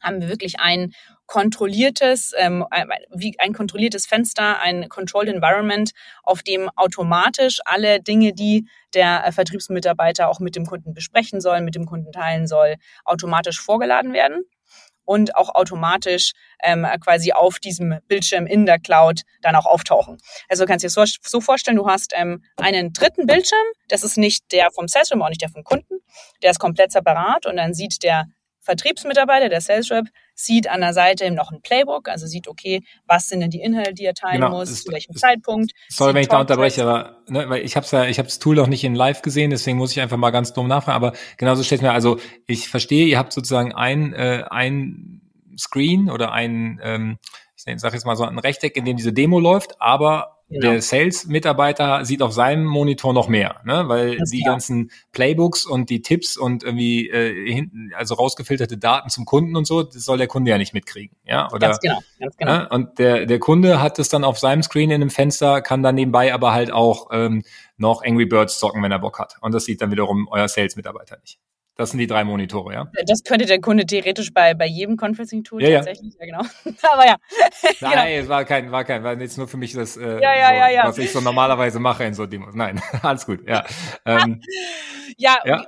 [0.00, 0.92] haben wir wirklich ein
[1.26, 2.66] kontrolliertes, ähm,
[3.10, 5.92] wie ein kontrolliertes Fenster, ein controlled environment,
[6.24, 11.60] auf dem automatisch alle Dinge, die der äh, Vertriebsmitarbeiter auch mit dem Kunden besprechen soll,
[11.60, 14.44] mit dem Kunden teilen soll, automatisch vorgeladen werden
[15.10, 20.18] und auch automatisch ähm, quasi auf diesem Bildschirm in der Cloud dann auch auftauchen.
[20.48, 24.16] Also du kannst dir so, so vorstellen, du hast ähm, einen dritten Bildschirm, das ist
[24.18, 25.94] nicht der vom Salesroom, auch nicht der vom Kunden,
[26.44, 28.26] der ist komplett separat und dann sieht der
[28.60, 33.28] Vertriebsmitarbeiter, der Sales Rep, sieht an der Seite noch ein Playbook, also sieht, okay, was
[33.28, 35.72] sind denn die Inhalte, die er teilen genau, muss, zu welchem Zeitpunkt.
[35.88, 38.56] Sorry, wenn ich da unterbreche, aber ne, weil ich habe ja, ich habe das Tool
[38.56, 40.96] noch nicht in Live gesehen, deswegen muss ich einfach mal ganz dumm nachfragen.
[40.96, 45.20] Aber genauso steht mir, also ich verstehe, ihr habt sozusagen ein äh, ein
[45.58, 47.18] Screen oder ein, ähm,
[47.54, 50.72] ich sage jetzt mal so ein Rechteck, in dem diese Demo läuft, aber Genau.
[50.72, 53.84] Der Sales-Mitarbeiter sieht auf seinem Monitor noch mehr, ne?
[53.86, 54.54] weil das die klar.
[54.54, 59.64] ganzen Playbooks und die Tipps und irgendwie äh, hinten, also rausgefilterte Daten zum Kunden und
[59.64, 61.16] so, das soll der Kunde ja nicht mitkriegen.
[61.24, 61.48] Ja?
[61.52, 62.58] Oder, ganz genau, ganz genau.
[62.58, 62.68] Ne?
[62.68, 65.94] Und der, der Kunde hat es dann auf seinem Screen in einem Fenster, kann dann
[65.94, 67.44] nebenbei aber halt auch ähm,
[67.76, 69.36] noch Angry Birds zocken, wenn er Bock hat.
[69.42, 71.38] Und das sieht dann wiederum euer Sales-Mitarbeiter nicht.
[71.80, 72.92] Das sind die drei Monitore, ja?
[73.06, 76.14] Das könnte der Kunde theoretisch bei, bei jedem Conferencing-Tool ja, tatsächlich.
[76.20, 76.40] Ja, genau.
[76.92, 77.16] Aber ja.
[77.80, 78.04] Nein, genau.
[78.04, 80.54] es war kein, war kein, war jetzt nur für mich das, äh, ja, ja, so,
[80.56, 80.84] ja, ja.
[80.84, 82.54] was ich so normalerweise mache in so Demos.
[82.54, 83.64] Nein, alles gut, ja.
[84.04, 84.42] Ähm,
[85.16, 85.64] ja, ja,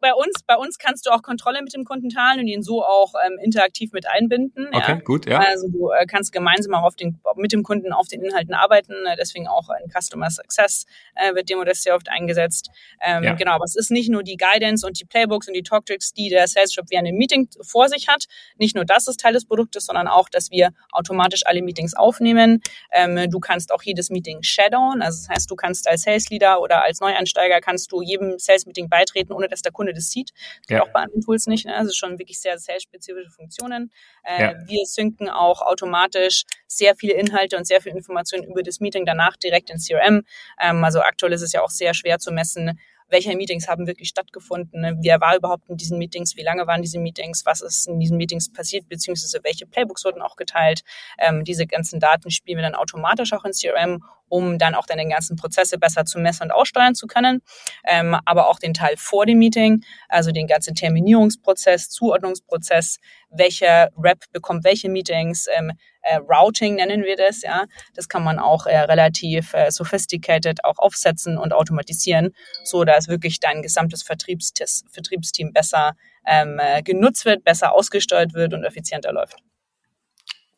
[0.00, 2.84] bei uns, bei uns kannst du auch Kontrolle mit dem Kunden teilen und ihn so
[2.84, 4.68] auch ähm, interaktiv mit einbinden.
[4.72, 5.00] Okay, ja.
[5.00, 5.40] gut, ja.
[5.40, 8.94] Also du äh, kannst gemeinsam auch auf den, mit dem Kunden auf den Inhalten arbeiten.
[9.06, 12.70] Äh, deswegen auch in Customer Success äh, wird Demodest sehr oft eingesetzt.
[13.00, 13.34] Ähm, ja.
[13.34, 16.28] Genau, aber es ist nicht nur die Guidance und die Playbooks und die Talktricks, die
[16.28, 18.24] der Sales Shop während dem Meeting vor sich hat.
[18.56, 22.62] Nicht nur das ist Teil des Produktes, sondern auch, dass wir automatisch alle Meetings aufnehmen.
[22.92, 25.02] Ähm, du kannst auch jedes Meeting shadowen.
[25.02, 28.66] Also das heißt, du kannst als Sales Leader oder als Neueinsteiger kannst du jedem Sales
[28.66, 30.32] Meeting beitreten, ohne dass der Kunde das sieht.
[30.66, 30.82] Das ja.
[30.82, 31.66] auch bei anderen Tools nicht.
[31.66, 31.74] Ne?
[31.74, 33.90] Also schon wirklich sehr sales-spezifische Funktionen.
[34.24, 34.54] Äh, ja.
[34.66, 39.36] Wir synken auch automatisch sehr viele Inhalte und sehr viel Informationen über das Meeting danach
[39.36, 40.22] direkt in CRM.
[40.60, 42.78] Ähm, also aktuell ist es ja auch sehr schwer zu messen,
[43.12, 46.98] welche Meetings haben wirklich stattgefunden, wer war überhaupt in diesen Meetings, wie lange waren diese
[46.98, 50.82] Meetings, was ist in diesen Meetings passiert, beziehungsweise welche Playbooks wurden auch geteilt.
[51.18, 55.06] Ähm, diese ganzen Daten spielen wir dann automatisch auch in CRM, um dann auch deine
[55.06, 57.42] ganzen Prozesse besser zu messen und aussteuern zu können.
[57.86, 62.98] Ähm, aber auch den Teil vor dem Meeting, also den ganzen Terminierungsprozess, Zuordnungsprozess,
[63.30, 65.72] welcher Rep bekommt welche Meetings, ähm,
[66.02, 67.64] äh, Routing nennen wir das, ja.
[67.94, 72.34] Das kann man auch äh, relativ äh, sophisticated auch aufsetzen und automatisieren,
[72.64, 75.92] so dass wirklich dein gesamtes Vertriebsteam besser
[76.26, 79.36] ähm, äh, genutzt wird, besser ausgesteuert wird und effizienter läuft.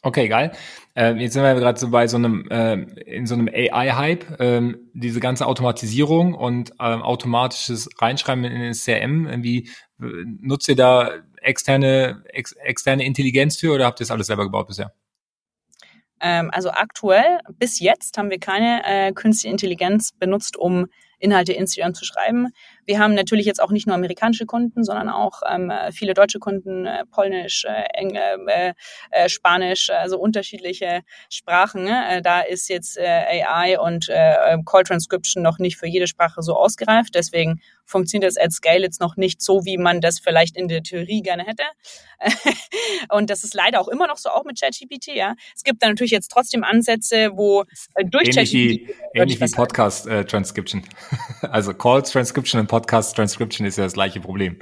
[0.04, 0.52] Okay, geil.
[0.94, 2.74] Äh, jetzt sind wir gerade so bei so einem äh,
[3.06, 4.38] in so einem AI-Hype.
[4.38, 9.26] Ähm, diese ganze Automatisierung und ähm, automatisches Reinschreiben in das CRM.
[9.26, 10.04] Irgendwie äh,
[10.42, 14.66] nutzt ihr da externe ex, externe Intelligenz für oder habt ihr das alles selber gebaut
[14.66, 14.92] bisher?
[16.24, 20.86] Ähm, also aktuell, bis jetzt haben wir keine äh, künstliche Intelligenz benutzt, um
[21.18, 22.48] Inhalte in Instagram zu schreiben.
[22.86, 26.86] Wir haben natürlich jetzt auch nicht nur amerikanische Kunden, sondern auch ähm, viele deutsche Kunden,
[26.86, 28.74] äh, Polnisch, äh, Eng, äh,
[29.10, 31.84] äh, Spanisch, also unterschiedliche Sprachen.
[31.84, 32.04] Ne?
[32.10, 36.42] Äh, da ist jetzt äh, AI und äh, Call Transcription noch nicht für jede Sprache
[36.42, 37.14] so ausgereift.
[37.14, 40.82] Deswegen funktioniert das at Scale jetzt noch nicht so, wie man das vielleicht in der
[40.82, 41.62] Theorie gerne hätte.
[43.10, 45.08] und das ist leider auch immer noch so, auch mit ChatGPT.
[45.08, 49.50] Ja, es gibt da natürlich jetzt trotzdem Ansätze, wo äh, durch ähnlich ChatGPT ähnlich wie
[49.50, 50.82] Podcast äh, Transcription,
[51.42, 54.58] also Call Transcription und Podcast Transcription ist ja das gleiche Problem.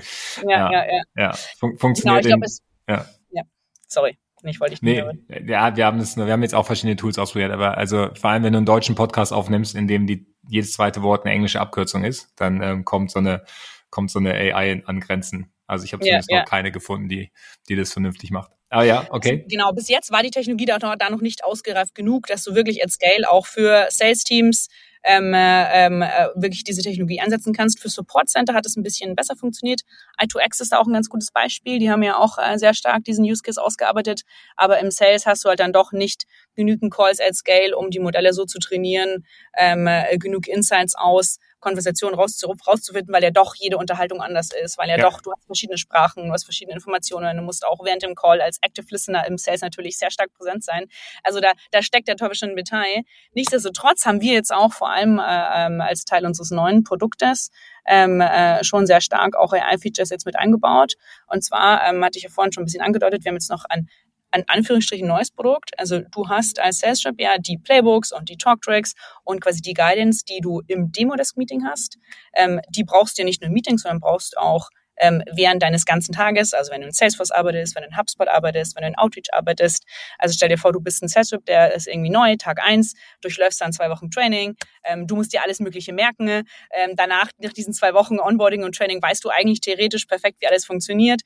[0.48, 1.02] Ja, ja, ja.
[1.16, 1.32] ja.
[1.58, 2.24] Fun funktioniert.
[2.24, 3.06] Genau, ich glaub, es, ja.
[3.30, 3.42] ja.
[3.86, 4.16] Sorry.
[4.44, 5.04] Ich wollte ich nicht.
[5.28, 8.30] Nee, ja, wir haben das, wir haben jetzt auch verschiedene Tools ausprobiert, aber also vor
[8.30, 11.60] allem, wenn du einen deutschen Podcast aufnimmst, in dem die jedes zweite Wort eine englische
[11.60, 13.44] Abkürzung ist, dann ähm, kommt so eine
[13.90, 15.52] kommt so eine AI an Grenzen.
[15.66, 16.42] Also ich habe zumindest ja, ja.
[16.42, 17.30] noch keine gefunden, die
[17.68, 18.52] die das vernünftig macht.
[18.70, 19.44] Ah ja, okay.
[19.48, 22.82] Genau, bis jetzt war die Technologie da, da noch nicht ausgereift genug, dass du wirklich
[22.82, 24.68] at Scale auch für Sales-Teams
[25.04, 27.80] ähm, äh, ähm, äh, wirklich diese Technologie einsetzen kannst.
[27.80, 29.82] Für Support Center hat es ein bisschen besser funktioniert.
[30.20, 31.78] i2X ist da auch ein ganz gutes Beispiel.
[31.78, 34.22] Die haben ja auch äh, sehr stark diesen Use Case ausgearbeitet.
[34.56, 38.00] Aber im Sales hast du halt dann doch nicht genügend Calls at Scale, um die
[38.00, 39.24] Modelle so zu trainieren,
[39.56, 44.76] ähm, äh, genug Insights aus Konversation raus, rauszufinden, weil ja doch jede Unterhaltung anders ist,
[44.76, 47.82] weil ja, ja, doch, du hast verschiedene Sprachen, du hast verschiedene Informationen, du musst auch
[47.84, 50.86] während dem Call als Active Listener im Sales natürlich sehr stark präsent sein.
[51.22, 53.02] Also da, da steckt der Teufel schon im Detail.
[53.32, 57.50] Nichtsdestotrotz haben wir jetzt auch vor allem äh, ähm, als Teil unseres neuen Produktes
[57.86, 60.94] ähm, äh, schon sehr stark auch AI-Features jetzt mit eingebaut.
[61.28, 63.64] Und zwar ähm, hatte ich ja vorhin schon ein bisschen angedeutet, wir haben jetzt noch
[63.68, 63.88] ein
[64.32, 65.78] ein Anführungsstrichen neues Produkt.
[65.78, 69.74] Also du hast als Sales Rep ja die Playbooks und die Talktracks und quasi die
[69.74, 71.98] Guidance, die du im Demo-Desk-Meeting hast.
[72.34, 74.68] Ähm, die brauchst du ja nicht nur im Meeting, sondern brauchst auch
[74.98, 78.28] ähm, während deines ganzen Tages, also wenn du in Salesforce arbeitest, wenn du in HubSpot
[78.28, 79.84] arbeitest, wenn du in Outreach arbeitest.
[80.18, 82.94] Also stell dir vor, du bist ein Sales Rep, der ist irgendwie neu, Tag eins,
[83.20, 86.28] durchläufst dann zwei Wochen Training, ähm, du musst dir alles Mögliche merken.
[86.28, 90.46] Ähm, danach, nach diesen zwei Wochen Onboarding und Training, weißt du eigentlich theoretisch perfekt, wie
[90.46, 91.22] alles funktioniert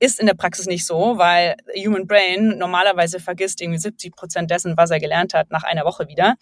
[0.00, 4.76] ist in der Praxis nicht so, weil Human Brain normalerweise vergisst irgendwie 70 Prozent dessen,
[4.76, 6.36] was er gelernt hat, nach einer Woche wieder.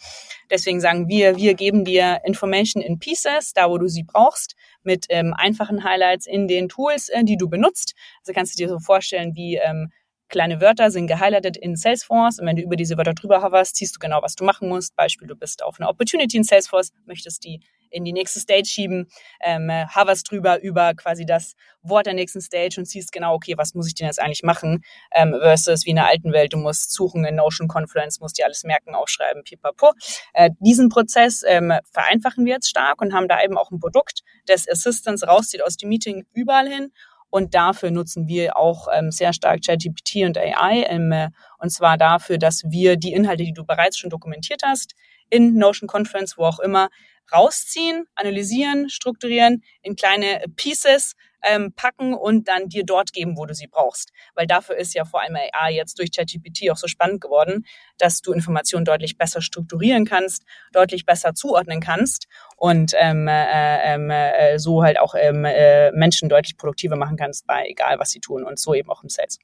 [0.50, 5.06] Deswegen sagen wir, wir geben dir Information in Pieces, da wo du sie brauchst, mit
[5.08, 7.94] ähm, einfachen Highlights in den Tools, äh, die du benutzt.
[8.20, 9.90] Also kannst du dir so vorstellen, wie ähm,
[10.28, 13.96] kleine Wörter sind gehighlightet in Salesforce und wenn du über diese Wörter drüber hoverst, siehst
[13.96, 14.96] du genau, was du machen musst.
[14.96, 17.60] Beispiel, du bist auf einer Opportunity in Salesforce, möchtest die
[17.96, 19.08] in die nächste Stage schieben,
[19.42, 23.74] ähm, hoverst drüber über quasi das Wort der nächsten Stage und siehst genau, okay, was
[23.74, 26.92] muss ich denn jetzt eigentlich machen, ähm, versus wie in der alten Welt, du musst
[26.92, 29.92] suchen in Notion Confluence, musst dir alles merken, aufschreiben, pipapo.
[30.34, 34.22] Äh, diesen Prozess ähm, vereinfachen wir jetzt stark und haben da eben auch ein Produkt,
[34.46, 36.92] das Assistance rauszieht aus dem Meeting überall hin
[37.30, 40.86] und dafür nutzen wir auch ähm, sehr stark ChatGPT und AI.
[40.88, 44.94] Ähm, äh, und zwar dafür, dass wir die Inhalte, die du bereits schon dokumentiert hast,
[45.30, 46.88] in Notion Conference, wo auch immer,
[47.32, 53.54] rausziehen, analysieren, strukturieren, in kleine Pieces ähm, packen und dann dir dort geben, wo du
[53.54, 54.10] sie brauchst.
[54.34, 57.64] Weil dafür ist ja vor allem AI jetzt durch ChatGPT auch so spannend geworden,
[57.98, 64.10] dass du Informationen deutlich besser strukturieren kannst, deutlich besser zuordnen kannst und ähm, äh, ähm,
[64.10, 68.20] äh, so halt auch ähm, äh, Menschen deutlich produktiver machen kannst bei egal was sie
[68.20, 69.38] tun und so eben auch im Sales.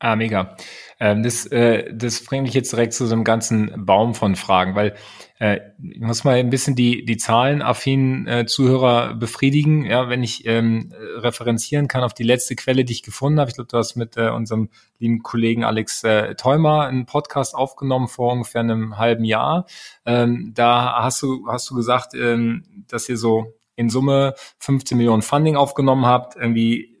[0.00, 0.56] Ah, mega.
[1.00, 4.74] Ähm, das, äh, das bringt mich jetzt direkt zu so einem ganzen Baum von Fragen,
[4.74, 4.94] weil
[5.38, 9.84] äh, ich muss mal ein bisschen die, die zahlenaffinen äh, Zuhörer befriedigen.
[9.84, 13.50] Ja, wenn ich ähm, referenzieren kann auf die letzte Quelle, die ich gefunden habe.
[13.50, 18.08] Ich glaube, du hast mit äh, unserem lieben Kollegen Alex äh, Theumer einen Podcast aufgenommen
[18.08, 19.66] vor ungefähr einem halben Jahr.
[20.04, 25.22] Ähm, da hast du, hast du gesagt, ähm, dass ihr so in Summe 15 Millionen
[25.22, 26.93] Funding aufgenommen habt, irgendwie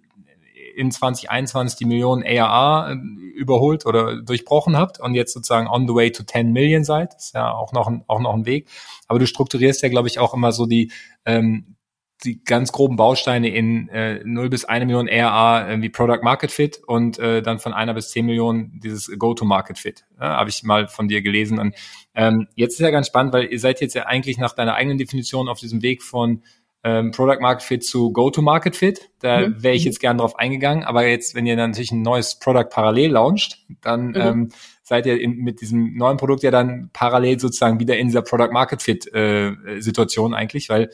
[0.74, 2.96] in 2021 die Millionen ARA äh,
[3.34, 7.14] überholt oder durchbrochen habt und jetzt sozusagen on the way to 10 Million seid.
[7.14, 8.68] Ist ja auch noch ein, auch noch ein Weg.
[9.08, 10.92] Aber du strukturierst ja, glaube ich, auch immer so die,
[11.24, 11.76] ähm,
[12.24, 16.80] die ganz groben Bausteine in äh, 0 bis 1 Million ARA wie Product Market Fit
[16.86, 20.04] und äh, dann von einer bis 10 Millionen dieses Go-to-Market Fit.
[20.18, 21.58] Ja, Habe ich mal von dir gelesen.
[21.58, 21.74] Und
[22.14, 24.98] ähm, jetzt ist ja ganz spannend, weil ihr seid jetzt ja eigentlich nach deiner eigenen
[24.98, 26.42] Definition auf diesem Weg von
[26.84, 29.10] ähm, Product Market Fit zu Go-to-Market Fit.
[29.20, 29.62] Da mhm.
[29.62, 30.84] wäre ich jetzt gern drauf eingegangen.
[30.84, 34.16] Aber jetzt, wenn ihr dann natürlich ein neues Product parallel launcht, dann mhm.
[34.16, 34.48] ähm,
[34.82, 38.52] seid ihr in, mit diesem neuen Produkt ja dann parallel sozusagen wieder in dieser Product
[38.52, 40.90] Market Fit äh, Situation eigentlich, weil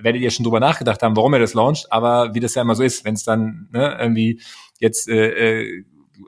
[0.00, 2.74] werdet ihr schon drüber nachgedacht haben, warum ihr das launcht, aber wie das ja immer
[2.74, 4.42] so ist, wenn es dann ne, irgendwie
[4.78, 5.84] jetzt äh, äh,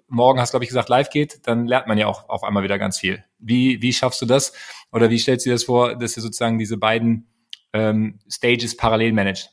[0.09, 2.79] morgen hast glaube ich gesagt live geht, dann lernt man ja auch auf einmal wieder
[2.79, 3.25] ganz viel.
[3.39, 4.53] Wie wie schaffst du das
[4.93, 7.27] oder wie stellst du dir das vor, dass ihr sozusagen diese beiden
[7.73, 9.51] ähm, Stages parallel managt?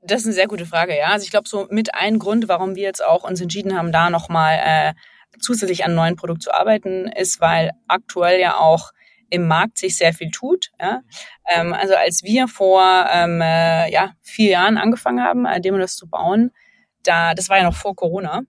[0.00, 1.08] Das ist eine sehr gute Frage, ja.
[1.08, 4.08] Also ich glaube, so mit ein Grund, warum wir jetzt auch uns entschieden haben, da
[4.08, 4.94] nochmal äh,
[5.40, 8.92] zusätzlich an einem neuen Produkt zu arbeiten, ist, weil aktuell ja auch
[9.30, 10.70] im Markt sich sehr viel tut.
[10.80, 11.02] Ja?
[11.48, 16.08] Ähm, also als wir vor ähm, äh, ja, vier Jahren angefangen haben, äh, Demonos zu
[16.08, 16.52] bauen,
[17.02, 18.42] da, das war ja noch vor Corona,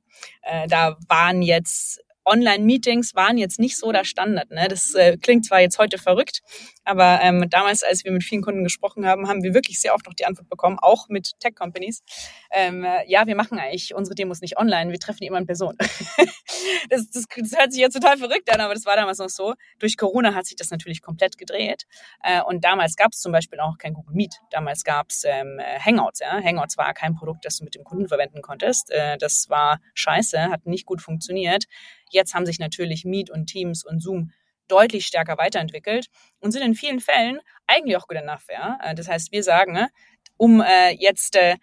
[0.43, 4.51] äh, da waren jetzt Online-Meetings waren jetzt nicht so der Standard.
[4.51, 4.67] Ne?
[4.69, 6.41] Das äh, klingt zwar jetzt heute verrückt,
[6.83, 10.05] aber ähm, damals, als wir mit vielen Kunden gesprochen haben, haben wir wirklich sehr oft
[10.05, 12.03] noch die Antwort bekommen, auch mit Tech-Companies.
[12.51, 15.75] Ähm, äh, ja, wir machen eigentlich unsere Demos nicht online, wir treffen immer in Person.
[16.89, 19.53] das, das, das, hört sich jetzt total verrückt an, aber das war damals noch so.
[19.79, 21.85] Durch Corona hat sich das natürlich komplett gedreht.
[22.23, 24.35] Äh, und damals gab es zum Beispiel auch kein Google Meet.
[24.51, 26.19] Damals gab es ähm, Hangouts.
[26.19, 26.41] Ja?
[26.41, 28.91] Hangouts war kein Produkt, das du mit dem Kunden verwenden konntest.
[28.91, 31.65] Äh, das war scheiße, hat nicht gut funktioniert.
[32.09, 34.31] Jetzt haben sich natürlich Meet und Teams und Zoom
[34.67, 36.07] deutlich stärker weiterentwickelt
[36.39, 38.45] und sind in vielen Fällen eigentlich auch good enough.
[38.49, 38.79] Ja?
[38.83, 39.89] Äh, das heißt, wir sagen, ne,
[40.37, 41.57] um äh, jetzt äh,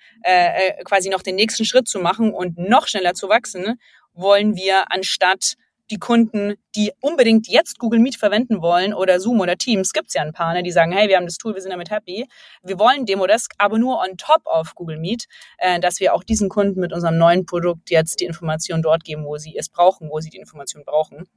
[0.84, 3.78] quasi noch den nächsten Schritt zu machen und noch schneller zu wachsen,
[4.14, 5.54] wollen wir anstatt
[5.90, 10.22] die Kunden, die unbedingt jetzt Google Meet verwenden wollen oder Zoom oder Teams, gibt's ja
[10.22, 12.26] ein paar, ne, die sagen, hey, wir haben das Tool, wir sind damit happy.
[12.62, 15.26] Wir wollen Demodesk, aber nur on top of Google Meet,
[15.58, 19.24] äh, dass wir auch diesen Kunden mit unserem neuen Produkt jetzt die Information dort geben,
[19.24, 21.28] wo sie es brauchen, wo sie die Information brauchen.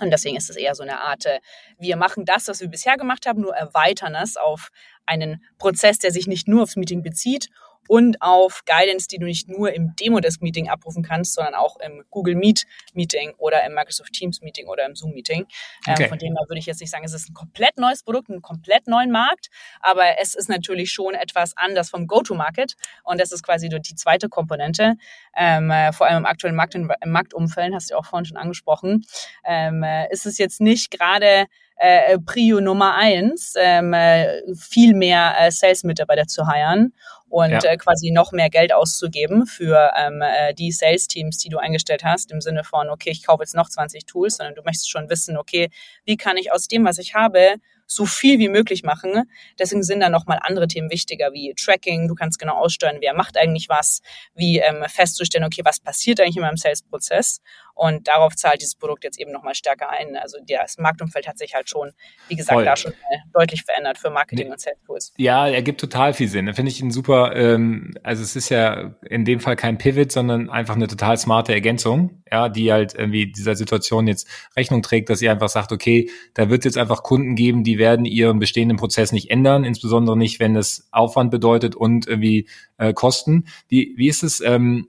[0.00, 1.38] Und deswegen ist es eher so eine Art, äh,
[1.78, 4.70] wir machen das, was wir bisher gemacht haben, nur erweitern es auf
[5.06, 7.50] einen Prozess, der sich nicht nur aufs Meeting bezieht
[7.88, 12.34] und auf Guidance, die du nicht nur im Demo-Desk-Meeting abrufen kannst, sondern auch im Google
[12.34, 15.46] Meet-Meeting oder im Microsoft Teams-Meeting oder im Zoom-Meeting.
[15.86, 16.02] Ähm, okay.
[16.04, 18.28] Ähm, von dem her würde ich jetzt nicht sagen, es ist ein komplett neues Produkt,
[18.28, 19.48] ein komplett neuen Markt,
[19.80, 24.28] aber es ist natürlich schon etwas anders vom Go-to-Market und das ist quasi die zweite
[24.28, 24.94] Komponente.
[25.36, 29.04] Ähm, äh, vor allem im aktuellen Markt, im Marktumfeld, hast du auch vorhin schon angesprochen,
[29.44, 35.34] ähm, äh, ist es jetzt nicht gerade äh, Prio Nummer eins, ähm, äh, viel mehr
[35.38, 36.92] äh, Sales-Mitarbeiter zu heiren
[37.32, 37.64] und ja.
[37.64, 42.30] äh, quasi noch mehr Geld auszugeben für ähm, äh, die Sales-Teams, die du eingestellt hast,
[42.30, 45.38] im Sinne von, okay, ich kaufe jetzt noch 20 Tools, sondern du möchtest schon wissen,
[45.38, 45.70] okay,
[46.04, 47.56] wie kann ich aus dem, was ich habe,
[47.94, 49.24] so viel wie möglich machen.
[49.58, 52.08] Deswegen sind da nochmal andere Themen wichtiger, wie Tracking.
[52.08, 54.00] Du kannst genau aussteuern, wer macht eigentlich was,
[54.34, 57.40] wie ähm, festzustellen, okay, was passiert eigentlich in meinem Sales-Prozess.
[57.74, 60.16] Und darauf zahlt dieses Produkt jetzt eben nochmal stärker ein.
[60.16, 61.92] Also das Marktumfeld hat sich halt schon,
[62.28, 62.64] wie gesagt, Voll.
[62.64, 62.94] da schon
[63.32, 64.52] deutlich verändert für Marketing nee.
[64.52, 65.12] und Sales Tools.
[65.16, 66.52] Ja, ergibt total viel Sinn.
[66.54, 70.50] Finde ich ein super, ähm, also es ist ja in dem Fall kein Pivot, sondern
[70.50, 75.22] einfach eine total smarte Ergänzung, ja, die halt irgendwie dieser Situation jetzt Rechnung trägt, dass
[75.22, 79.12] ihr einfach sagt, okay, da wird jetzt einfach Kunden geben, die werden ihren bestehenden Prozess
[79.12, 83.44] nicht ändern, insbesondere nicht, wenn es Aufwand bedeutet und irgendwie äh, Kosten.
[83.68, 84.88] Wie, wie ist es, ähm,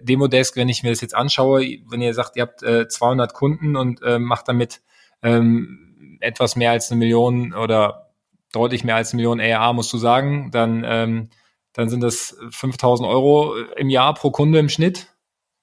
[0.00, 3.76] Demodesk, wenn ich mir das jetzt anschaue, wenn ihr sagt, ihr habt äh, 200 Kunden
[3.76, 4.80] und äh, macht damit
[5.22, 8.10] ähm, etwas mehr als eine Million oder
[8.52, 11.28] deutlich mehr als eine Million ARA, musst du sagen, dann, ähm,
[11.76, 15.14] dann sind das 5000 Euro im Jahr pro Kunde im Schnitt.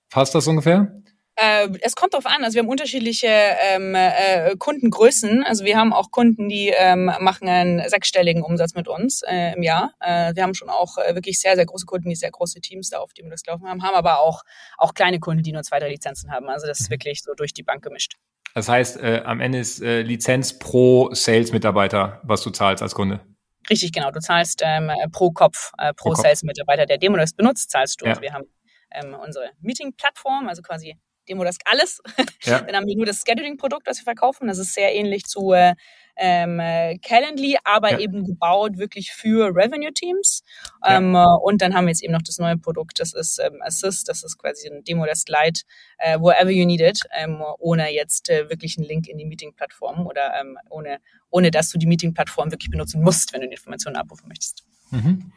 [0.10, 1.02] Passt das ungefähr?
[1.36, 2.44] Äh, es kommt darauf an.
[2.44, 5.44] Also wir haben unterschiedliche ähm, äh, Kundengrößen.
[5.44, 9.64] Also wir haben auch Kunden, die ähm, machen einen sechsstelligen Umsatz mit uns äh, im
[9.64, 9.94] Jahr.
[10.00, 12.92] Äh, wir haben schon auch äh, wirklich sehr, sehr große Kunden, die sehr große Teams
[12.92, 14.44] da, auf die wir das laufen haben, haben aber auch,
[14.78, 16.48] auch kleine Kunden, die nur zwei, drei Lizenzen haben.
[16.48, 16.94] Also das ist mhm.
[16.94, 18.18] wirklich so durch die Bank gemischt.
[18.54, 23.22] Das heißt, äh, am Ende ist äh, Lizenz pro Sales-Mitarbeiter, was du zahlst als Kunde.
[23.70, 24.12] Richtig, genau.
[24.12, 28.06] Du zahlst ähm, pro Kopf, äh, pro, pro Sales-Mitarbeiter, der Demo das benutzt, zahlst du.
[28.06, 28.12] Ja.
[28.12, 28.46] Also wir haben
[28.92, 30.98] ähm, unsere Meeting-Plattform, also quasi
[31.30, 32.02] Demodesk alles.
[32.44, 32.62] Ja.
[32.68, 34.48] Dann haben wir nur das Scheduling-Produkt, das wir verkaufen.
[34.48, 35.76] Das ist sehr ähnlich zu äh,
[36.16, 36.60] ähm,
[37.02, 38.00] Calendly, aber ja.
[38.00, 40.44] eben gebaut wirklich für Revenue-Teams.
[40.84, 40.98] Ja.
[40.98, 44.10] Ähm, und dann haben wir jetzt eben noch das neue Produkt, das ist ähm, Assist,
[44.10, 45.62] das ist quasi ein Demodesk Lite,
[45.98, 50.06] äh, wherever you need it, ähm, ohne jetzt äh, wirklich einen Link in die Meeting-Plattform
[50.06, 51.00] oder ähm, ohne,
[51.30, 54.64] ohne dass du die Meeting-Plattform wirklich benutzen musst, wenn du die Informationen abrufen möchtest.
[54.92, 55.32] Mhm.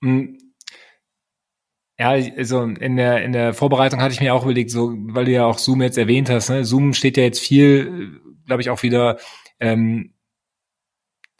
[0.00, 0.38] Mm,
[1.98, 5.30] ja, also in der, in der Vorbereitung hatte ich mir auch überlegt, so, weil du
[5.30, 6.64] ja auch Zoom jetzt erwähnt hast, ne?
[6.64, 9.18] Zoom steht ja jetzt viel, glaube ich, auch wieder,
[9.60, 10.12] ähm,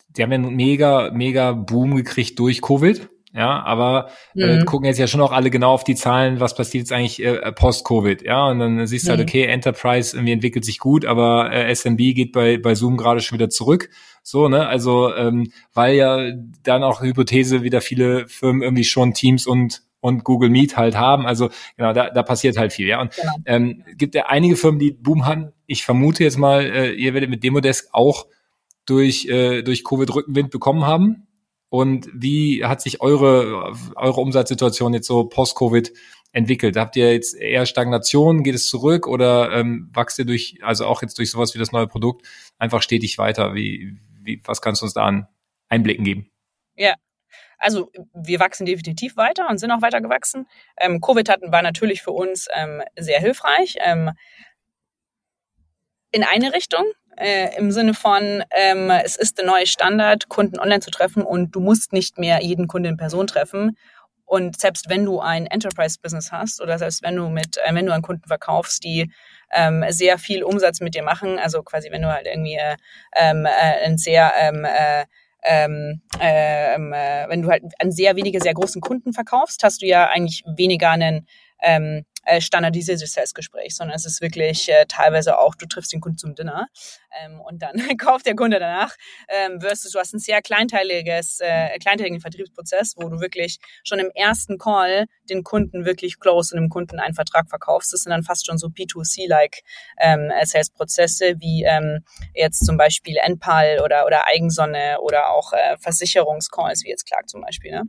[0.09, 3.09] die haben ja einen mega, mega Boom gekriegt durch Covid.
[3.37, 4.65] Ja, aber äh, mhm.
[4.65, 7.53] gucken jetzt ja schon auch alle genau auf die Zahlen, was passiert jetzt eigentlich äh,
[7.53, 9.25] post-Covid, ja, und dann siehst du halt, mhm.
[9.25, 13.21] halt, okay, Enterprise irgendwie entwickelt sich gut, aber äh, SMB geht bei, bei Zoom gerade
[13.21, 13.91] schon wieder zurück,
[14.23, 19.47] so, ne, also, ähm, weil ja dann auch Hypothese wieder viele Firmen irgendwie schon Teams
[19.47, 21.27] und und Google Meet halt haben.
[21.27, 22.87] Also genau, da, da passiert halt viel.
[22.87, 23.33] Ja, und genau.
[23.47, 25.53] ähm, gibt ja einige Firmen, die Boom haben.
[25.67, 28.27] Ich vermute jetzt mal, äh, ihr werdet mit Demodesk auch
[28.85, 31.27] durch äh, durch Covid Rückenwind bekommen haben.
[31.69, 35.93] Und wie hat sich eure eure Umsatzsituation jetzt so post-Covid
[36.33, 36.77] entwickelt?
[36.77, 38.45] Habt ihr jetzt eher Stagnation?
[38.45, 41.73] Geht es zurück oder ähm, wächst ihr durch, also auch jetzt durch sowas wie das
[41.73, 42.27] neue Produkt,
[42.59, 43.55] einfach stetig weiter?
[43.55, 45.27] Wie, wie was kannst du uns da an
[45.69, 46.31] Einblicken geben?
[46.77, 46.95] Ja,
[47.59, 50.47] also wir wachsen definitiv weiter und sind auch weiter gewachsen.
[50.79, 53.77] Ähm, Covid hatten, war natürlich für uns ähm, sehr hilfreich.
[53.81, 54.13] Ähm,
[56.13, 56.85] in eine Richtung,
[57.17, 61.55] äh, im Sinne von, ähm, es ist der neue Standard, Kunden online zu treffen und
[61.55, 63.77] du musst nicht mehr jeden Kunden in Person treffen.
[64.25, 67.93] Und selbst wenn du ein Enterprise-Business hast oder selbst wenn du mit, äh, wenn du
[67.93, 69.13] an Kunden verkaufst, die
[69.53, 72.77] ähm, sehr viel Umsatz mit dir machen, also quasi wenn du halt irgendwie äh,
[73.15, 75.07] ähm, äh, ein sehr ähm, äh,
[75.47, 79.87] ähm, ähm, äh, wenn du halt an sehr wenige, sehr großen Kunden verkaufst, hast du
[79.87, 81.27] ja eigentlich weniger einen
[81.63, 86.19] ähm, äh, standardisiertes Sales-Gespräch, sondern es ist wirklich äh, teilweise auch, du triffst den Kunden
[86.19, 86.67] zum Dinner
[87.25, 88.95] ähm, und dann kauft der Kunde danach,
[89.29, 94.11] ähm, versus du hast ein sehr kleinteiliges, äh, kleinteiligen Vertriebsprozess, wo du wirklich schon im
[94.15, 97.93] ersten Call den Kunden wirklich close und dem Kunden einen Vertrag verkaufst.
[97.93, 99.63] Das sind dann fast schon so P2C-like
[99.99, 106.85] ähm, Sales-Prozesse, wie ähm, jetzt zum Beispiel Enpal oder, oder Eigensonne oder auch äh, Versicherungscalls,
[106.85, 107.71] wie jetzt Clark zum Beispiel.
[107.71, 107.83] Ne?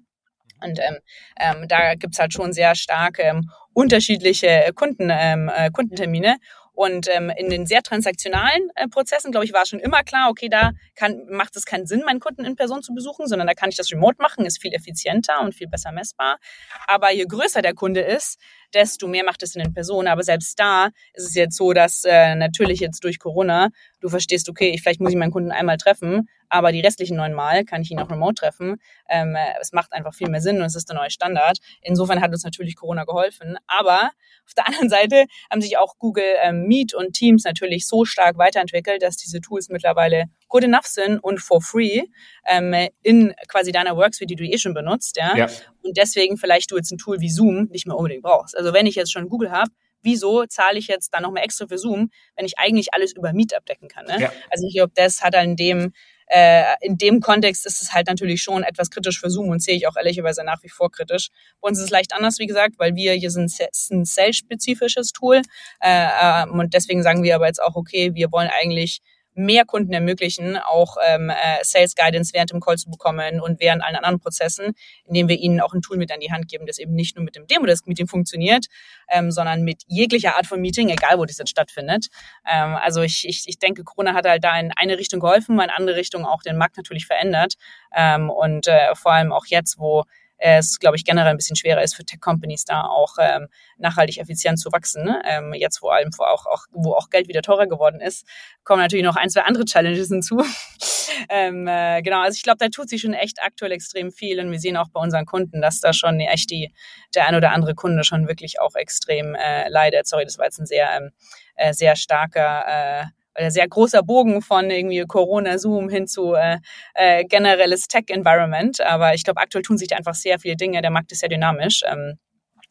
[0.61, 0.97] Und ähm,
[1.39, 6.37] ähm, da gibt's halt schon sehr stark ähm, unterschiedliche Kunden, ähm, äh, Kundentermine.
[6.77, 10.47] Und ähm, in den sehr transaktionalen äh, Prozessen, glaube ich, war schon immer klar, okay,
[10.47, 13.69] da kann, macht es keinen Sinn, meinen Kunden in Person zu besuchen, sondern da kann
[13.69, 16.37] ich das remote machen, ist viel effizienter und viel besser messbar.
[16.85, 18.37] Aber je größer der Kunde ist,
[18.75, 20.07] desto mehr macht es in den Personen.
[20.07, 24.49] Aber selbst da ist es jetzt so, dass äh, natürlich jetzt durch Corona du verstehst,
[24.49, 27.81] okay, ich, vielleicht muss ich meinen Kunden einmal treffen, aber die restlichen neun Mal kann
[27.81, 28.77] ich ihn auch remote treffen.
[29.09, 31.57] Ähm, äh, es macht einfach viel mehr Sinn und es ist der neue Standard.
[31.81, 33.57] Insofern hat uns natürlich Corona geholfen.
[33.67, 34.11] Aber
[34.45, 38.37] auf der anderen Seite haben sich auch Google ähm, Meet und Teams natürlich so stark
[38.37, 42.03] weiterentwickelt, dass diese Tools mittlerweile good enough sind und for free
[42.45, 45.17] ähm, in quasi deiner Worksuite, die du eh schon benutzt.
[45.17, 45.35] Ja?
[45.35, 45.47] ja.
[45.81, 48.57] Und deswegen vielleicht du jetzt ein Tool wie Zoom nicht mehr unbedingt brauchst.
[48.57, 51.77] Also wenn ich jetzt schon Google habe, wieso zahle ich jetzt dann nochmal extra für
[51.77, 54.05] Zoom, wenn ich eigentlich alles über Meet abdecken kann.
[54.05, 54.17] Ne?
[54.19, 54.31] Ja.
[54.49, 55.93] Also ich glaube, das hat dann in dem
[56.29, 59.75] äh, in dem Kontext ist es halt natürlich schon etwas kritisch für Zoom und sehe
[59.75, 61.29] ich auch ehrlicherweise nach wie vor kritisch.
[61.61, 63.49] Bei uns ist es leicht anders, wie gesagt, weil wir hier sind
[63.91, 65.41] ein sales-spezifisches Tool
[65.81, 66.07] äh,
[66.43, 68.99] äh, und deswegen sagen wir aber jetzt auch, okay, wir wollen eigentlich
[69.37, 73.83] mehr Kunden ermöglichen, auch ähm, äh, Sales Guidance während dem Call zu bekommen und während
[73.83, 74.73] allen anderen Prozessen,
[75.05, 77.23] indem wir ihnen auch ein Tool mit an die Hand geben, das eben nicht nur
[77.23, 78.65] mit dem Demo-Desk-Meeting funktioniert,
[79.09, 82.07] ähm, sondern mit jeglicher Art von Meeting, egal wo das jetzt stattfindet.
[82.49, 85.69] Ähm, also ich, ich, ich denke, Corona hat halt da in eine Richtung geholfen, in
[85.69, 87.55] andere Richtung auch den Markt natürlich verändert.
[87.95, 90.03] Ähm, und äh, vor allem auch jetzt, wo
[90.37, 93.47] es, glaube ich, generell ein bisschen schwerer ist für Tech-Companies da auch ähm,
[93.77, 95.03] nachhaltig effizient zu wachsen.
[95.03, 95.21] Ne?
[95.25, 98.25] Ähm, jetzt vor allem, wo auch, auch, wo auch Geld wieder teurer geworden ist,
[98.63, 100.43] kommen natürlich noch ein, zwei andere Challenges hinzu.
[101.29, 104.51] ähm, äh, genau, also ich glaube, da tut sich schon echt aktuell extrem viel und
[104.51, 106.73] wir sehen auch bei unseren Kunden, dass da schon echt die,
[107.15, 110.07] der ein oder andere Kunde schon wirklich auch extrem äh, leidet.
[110.07, 111.11] Sorry, das war jetzt ein sehr, ähm,
[111.55, 113.05] äh, sehr starker äh,
[113.37, 116.57] oder sehr großer Bogen von irgendwie Corona, Zoom hin zu äh,
[116.95, 118.81] äh, generelles Tech-Environment.
[118.81, 120.81] Aber ich glaube, aktuell tun sich da einfach sehr viele Dinge.
[120.81, 121.83] Der Markt ist sehr dynamisch.
[121.85, 122.17] Ähm,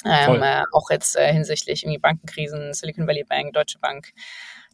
[0.04, 4.12] ähm, äh, auch jetzt äh, hinsichtlich irgendwie Bankenkrisen, Silicon Valley Bank, Deutsche Bank.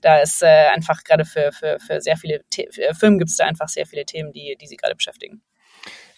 [0.00, 3.36] Da ist äh, einfach gerade für, für, für sehr viele The für Firmen gibt es
[3.36, 5.42] da einfach sehr viele Themen, die, die sie gerade beschäftigen.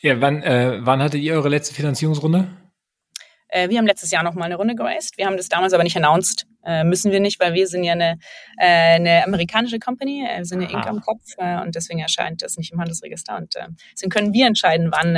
[0.00, 2.48] Ja, wann, äh, wann hattet ihr eure letzte Finanzierungsrunde?
[3.54, 5.16] Äh, wir haben letztes Jahr noch mal eine Runde geraced.
[5.16, 6.46] Wir haben das damals aber nicht announced.
[6.64, 8.18] Äh, müssen wir nicht, weil wir sind ja eine,
[8.58, 10.86] äh, eine amerikanische Company, äh, wir sind eine Inc.
[10.86, 13.36] am Kopf äh, und deswegen erscheint das nicht im Handelsregister.
[13.36, 15.16] Und äh, deswegen können wir entscheiden, wann,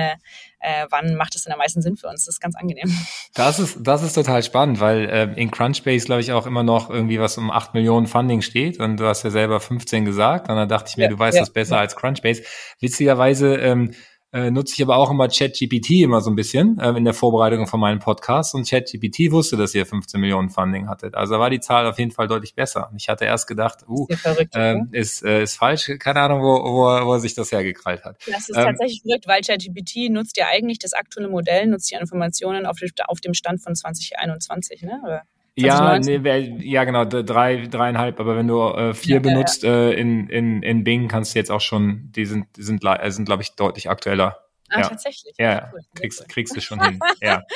[0.91, 2.25] wann macht es denn am meisten Sinn für uns.
[2.25, 2.93] Das ist ganz angenehm.
[3.35, 6.89] Das ist, das ist total spannend, weil äh, in Crunchbase, glaube ich, auch immer noch
[6.89, 8.81] irgendwie was um 8 Millionen Funding steht.
[8.81, 10.49] Und du hast ja selber 15 gesagt.
[10.49, 11.83] Und dann dachte ich mir, ja, du weißt ja, das besser ja.
[11.83, 12.43] als Crunchbase.
[12.81, 13.93] Witzigerweise ähm,
[14.33, 17.67] äh, nutze ich aber auch immer ChatGPT immer so ein bisschen äh, in der Vorbereitung
[17.67, 21.15] von meinem Podcast und ChatGPT wusste, dass ihr 15 Millionen Funding hattet.
[21.15, 22.91] Also war die Zahl auf jeden Fall deutlich besser.
[22.97, 27.07] Ich hatte erst gedacht, uh, verrückt, äh, ist, äh, ist falsch, keine Ahnung, wo, wo,
[27.07, 28.19] wo er sich das hergekrallt hat.
[28.27, 31.95] Das ist ähm, tatsächlich verrückt, weil ChatGPT nutzt ja eigentlich das aktuelle Modell, nutzt die
[31.95, 35.01] Informationen auf, auf dem Stand von 2021, ne?
[35.05, 35.23] Oder?
[35.59, 36.19] Ja, nee,
[36.61, 39.89] ja, genau, drei, dreieinhalb, aber wenn du äh, vier ja, benutzt ja.
[39.89, 43.11] Äh, in, in, in Bing, kannst du jetzt auch schon, die sind, die sind, äh,
[43.11, 44.47] sind glaube ich, deutlich aktueller.
[44.69, 44.89] Ah, ja.
[44.89, 45.35] tatsächlich.
[45.39, 45.81] Ja, cool.
[45.95, 46.99] kriegst, kriegst du schon hin.
[47.21, 47.43] ja.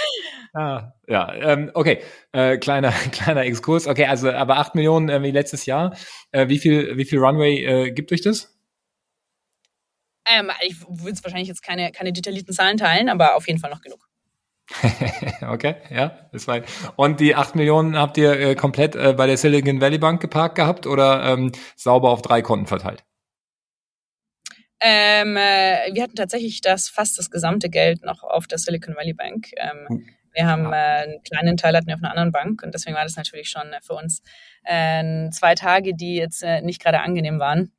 [0.52, 2.02] Ah, ja, ähm, okay.
[2.32, 3.86] Äh, kleiner, kleiner Exkurs.
[3.86, 5.96] Okay, also aber acht Millionen äh, wie letztes Jahr.
[6.32, 8.52] Äh, wie viel, wie viel Runway äh, gibt euch das?
[10.26, 13.80] Ähm, ich würde wahrscheinlich jetzt keine, keine detaillierten Zahlen teilen, aber auf jeden Fall noch
[13.80, 14.09] genug.
[15.48, 16.64] okay, ja, ist weit.
[16.96, 20.54] Und die acht Millionen habt ihr äh, komplett äh, bei der Silicon Valley Bank geparkt
[20.54, 23.04] gehabt oder ähm, sauber auf drei Konten verteilt?
[24.80, 29.12] Ähm, äh, wir hatten tatsächlich das fast das gesamte Geld noch auf der Silicon Valley
[29.12, 29.48] Bank.
[29.56, 30.06] Ähm, hm.
[30.32, 33.04] wir haben äh, einen kleinen Teil hatten wir auf einer anderen Bank und deswegen war
[33.04, 34.22] das natürlich schon äh, für uns
[34.64, 37.72] äh, zwei Tage, die jetzt äh, nicht gerade angenehm waren.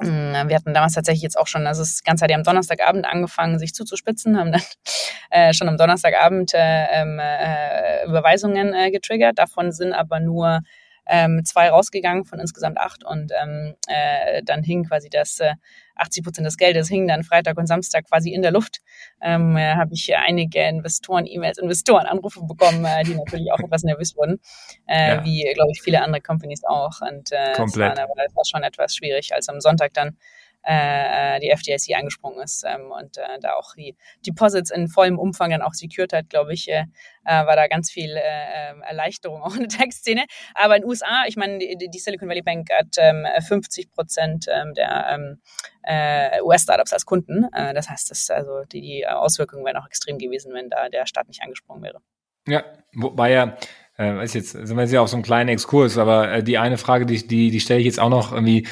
[0.00, 3.06] Mm, wir hatten damals tatsächlich jetzt auch schon, also das Ganze hat ja am Donnerstagabend
[3.06, 4.62] angefangen, sich zuzuspitzen, haben dann
[5.30, 9.38] äh, schon am Donnerstagabend äh, ähm, äh, Überweisungen äh, getriggert.
[9.38, 10.60] Davon sind aber nur
[11.06, 15.54] ähm, zwei rausgegangen von insgesamt acht und ähm, äh, dann hing quasi das äh,
[15.96, 18.80] 80 Prozent des Geldes hingen dann Freitag und Samstag quasi in der Luft.
[19.22, 24.40] Ähm, äh, habe ich einige Investoren-E-Mails, Investoren-Anrufe bekommen, äh, die natürlich auch etwas nervös wurden,
[24.86, 25.24] äh, ja.
[25.24, 27.00] wie glaube ich viele andere Companies auch.
[27.00, 27.92] Und äh, Komplett.
[27.92, 30.16] Es war, aber das war schon etwas schwierig, als am Sonntag dann
[30.64, 33.96] äh, die FDIC eingesprungen ist ähm, und äh, da auch die
[34.26, 36.84] Deposits in vollem Umfang dann auch secured hat, glaube ich, äh,
[37.24, 40.24] äh, war da ganz viel äh, ähm, Erleichterung auch in der Tech-Szene.
[40.54, 44.46] Aber in den USA, ich meine, die, die Silicon Valley Bank hat ähm, 50 Prozent
[44.48, 45.40] ähm, der ähm,
[45.82, 47.44] äh, US-Startups als Kunden.
[47.52, 51.06] Äh, das heißt, das, also die, die Auswirkungen wären auch extrem gewesen, wenn da der
[51.06, 52.00] Staat nicht angesprungen wäre.
[52.46, 52.62] Ja,
[52.94, 53.56] wobei ja
[53.96, 56.58] äh, weiß jetzt, sind wir jetzt ja auf so einem kleinen Exkurs, aber äh, die
[56.58, 58.66] eine Frage, die, die, die stelle ich jetzt auch noch irgendwie,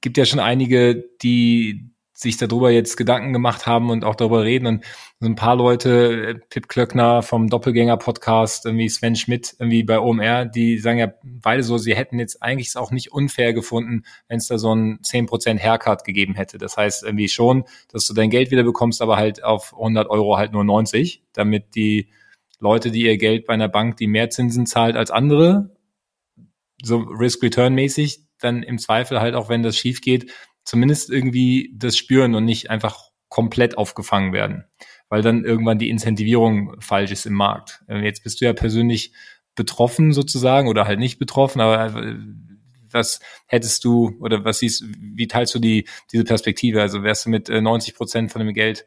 [0.00, 4.66] gibt ja schon einige, die sich darüber jetzt Gedanken gemacht haben und auch darüber reden
[4.66, 4.84] und
[5.20, 10.46] so ein paar Leute, äh, Pip Klöckner vom Doppelgänger-Podcast, irgendwie Sven Schmidt, irgendwie bei OMR,
[10.46, 14.38] die sagen ja beide so, sie hätten jetzt eigentlich es auch nicht unfair gefunden, wenn
[14.38, 16.56] es da so ein 10% Haircut gegeben hätte.
[16.56, 20.38] Das heißt irgendwie schon, dass du dein Geld wieder bekommst, aber halt auf 100 Euro
[20.38, 22.08] halt nur 90, damit die
[22.58, 25.76] Leute, die ihr Geld bei einer Bank, die mehr Zinsen zahlt als andere,
[26.82, 30.30] so Risk-Return-mäßig, dann im Zweifel halt auch, wenn das schief geht,
[30.64, 34.64] zumindest irgendwie das spüren und nicht einfach komplett aufgefangen werden,
[35.08, 37.82] weil dann irgendwann die Incentivierung falsch ist im Markt.
[37.88, 39.12] Äh, jetzt bist du ja persönlich
[39.54, 42.16] betroffen sozusagen oder halt nicht betroffen, aber äh,
[42.90, 46.80] was hättest du oder was siehst, wie teilst du die, diese Perspektive?
[46.80, 48.86] Also wärst du mit 90 äh, Prozent von dem Geld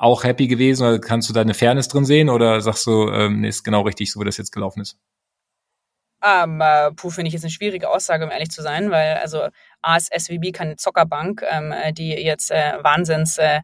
[0.00, 3.64] auch happy gewesen oder kannst du da Fairness drin sehen oder sagst du, ähm, ist
[3.64, 4.98] genau richtig, so wie das jetzt gelaufen ist?
[6.22, 9.48] Ähm, äh, puh, finde ich jetzt eine schwierige Aussage, um ehrlich zu sein, weil also
[9.82, 13.60] A ist SWB keine Zockerbank, ähm, die jetzt äh, Wahnsinns äh,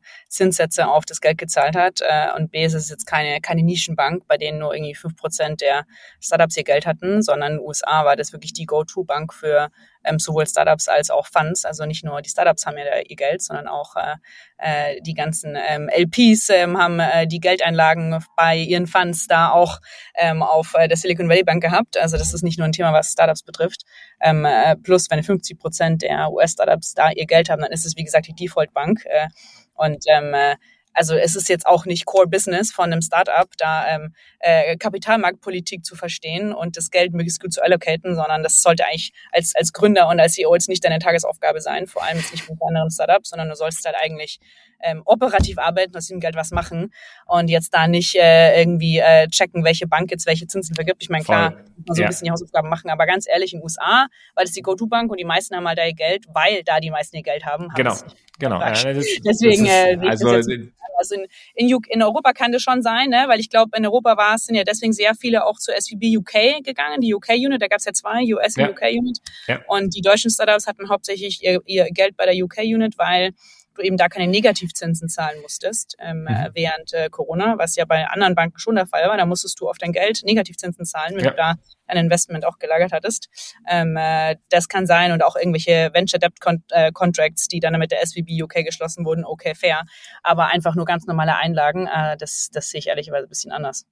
[0.85, 4.37] auf das Geld gezahlt hat äh, und B ist es jetzt keine, keine Nischenbank, bei
[4.37, 5.85] denen nur irgendwie fünf Prozent der
[6.21, 9.71] Startups ihr Geld hatten, sondern in den USA war das wirklich die Go-To-Bank für
[10.07, 11.65] ähm, sowohl Startups als auch Funds.
[11.65, 14.15] Also nicht nur die Startups haben ja ihr Geld, sondern auch äh,
[14.59, 19.81] äh die ganzen ähm, LPs ähm, haben äh, die Geldeinlagen bei ihren Funds da auch
[20.15, 21.97] ähm, auf äh, der Silicon Valley Bank gehabt.
[21.97, 23.83] Also das ist nicht nur ein Thema, was Startups betrifft.
[24.21, 27.97] Ähm, äh, plus, wenn 50 Prozent der US-Startups da ihr Geld haben, dann ist es,
[27.97, 29.05] wie gesagt, die Default-Bank.
[29.07, 29.29] Äh,
[29.75, 30.57] und ähm, äh,
[30.97, 35.85] also es ist jetzt auch nicht Core Business von einem Startup, da ähm, äh, Kapitalmarktpolitik
[35.85, 39.75] zu verstehen und das Geld möglichst gut zu allocaten, sondern das sollte eigentlich als, als
[39.75, 42.91] Gründer und als CEO jetzt nicht deine Tagesaufgabe sein, vor allem jetzt nicht mit anderen
[42.91, 44.41] Startups, sondern du sollst halt eigentlich
[44.81, 46.93] ähm, operativ arbeiten, aus dem Geld was machen
[47.27, 51.03] und jetzt da nicht äh, irgendwie äh, checken, welche Bank jetzt welche Zinsen vergibt.
[51.03, 52.07] Ich meine, klar, muss man so ja.
[52.07, 55.11] ein bisschen die Hausaufgaben machen, aber ganz ehrlich, in den USA, weil es die Go-To-Bank
[55.11, 57.65] und die meisten haben halt da ihr Geld, weil da die meisten ihr Geld haben.
[57.65, 57.97] haben genau,
[58.39, 58.61] genau.
[58.61, 58.85] Ja, das,
[59.25, 60.55] Deswegen, das ist, äh, also,
[60.97, 63.25] also in, in, in, Europa kann das schon sein, ne?
[63.29, 66.17] weil ich glaube, in Europa war es, sind ja deswegen sehr viele auch zur SVB
[66.17, 69.19] UK gegangen, die UK-Unit, da gab es ja zwei, US und UK-Unit.
[69.47, 69.61] Ja.
[69.69, 73.33] Und die deutschen Startups hatten hauptsächlich ihr, ihr Geld bei der UK-Unit, weil
[73.77, 76.27] du eben da keine Negativzinsen zahlen musstest ähm, mhm.
[76.29, 79.17] Äh, während äh, Corona, was ja bei anderen Banken schon der Fall war.
[79.17, 81.31] Da musstest du auf dein Geld Negativzinsen zahlen, wenn ja.
[81.31, 81.55] du da
[81.87, 83.29] ein Investment auch gelagert hattest.
[83.69, 87.79] Ähm, äh, das kann sein und auch irgendwelche Venture Debt Con äh, Contracts, die dann
[87.79, 89.83] mit der SVB UK geschlossen wurden, okay, fair.
[90.23, 93.87] Aber einfach nur ganz normale Einlagen, äh, das, das sehe ich ehrlicherweise ein bisschen anders.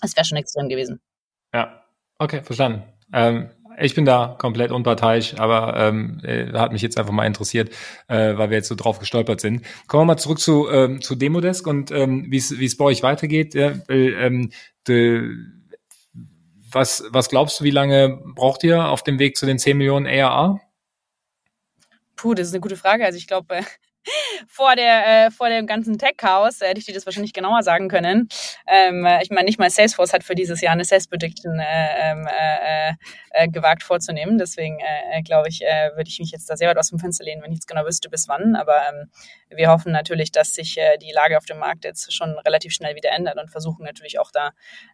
[0.00, 1.00] Das wäre schon extrem gewesen.
[1.52, 1.84] Ja,
[2.18, 2.82] okay, verstanden.
[3.12, 7.70] Ähm, ich bin da komplett unparteiisch, aber ähm, äh, hat mich jetzt einfach mal interessiert,
[8.08, 9.64] äh, weil wir jetzt so drauf gestolpert sind.
[9.86, 13.54] Kommen wir mal zurück zu, ähm, zu Demodesk und ähm, wie es bei euch weitergeht.
[13.54, 14.50] Ja, ähm,
[14.86, 15.22] de,
[16.70, 20.06] was, was glaubst du, wie lange braucht ihr auf dem Weg zu den 10 Millionen
[20.06, 20.60] ARA?
[22.16, 23.04] Puh, das ist eine gute Frage.
[23.04, 23.60] Also ich glaube,
[24.48, 28.28] vor, der, äh, vor dem ganzen Tech-Chaos hätte ich dir das wahrscheinlich genauer sagen können.
[28.66, 32.10] Ähm, äh, ich meine, nicht mal Salesforce hat für dieses Jahr eine Sales Prediction äh,
[32.10, 32.92] ähm, äh,
[33.30, 34.38] äh, gewagt vorzunehmen.
[34.38, 37.24] Deswegen äh, glaube ich, äh, würde ich mich jetzt da sehr weit aus dem Fenster
[37.24, 38.56] lehnen, wenn ich jetzt genau wüsste, bis wann.
[38.56, 39.10] Aber ähm,
[39.50, 42.94] wir hoffen natürlich, dass sich äh, die Lage auf dem Markt jetzt schon relativ schnell
[42.94, 44.50] wieder ändert und versuchen natürlich auch da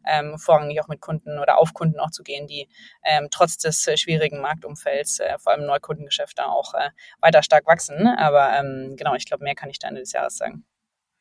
[0.07, 2.69] ähm, vorrangig auch mit Kunden oder auf Kunden auch zu gehen, die
[3.05, 7.67] ähm, trotz des äh, schwierigen Marktumfelds, äh, vor allem Neukundengeschäft, da auch äh, weiter stark
[7.67, 8.07] wachsen.
[8.07, 10.65] Aber ähm, genau, ich glaube, mehr kann ich da Ende des Jahres sagen.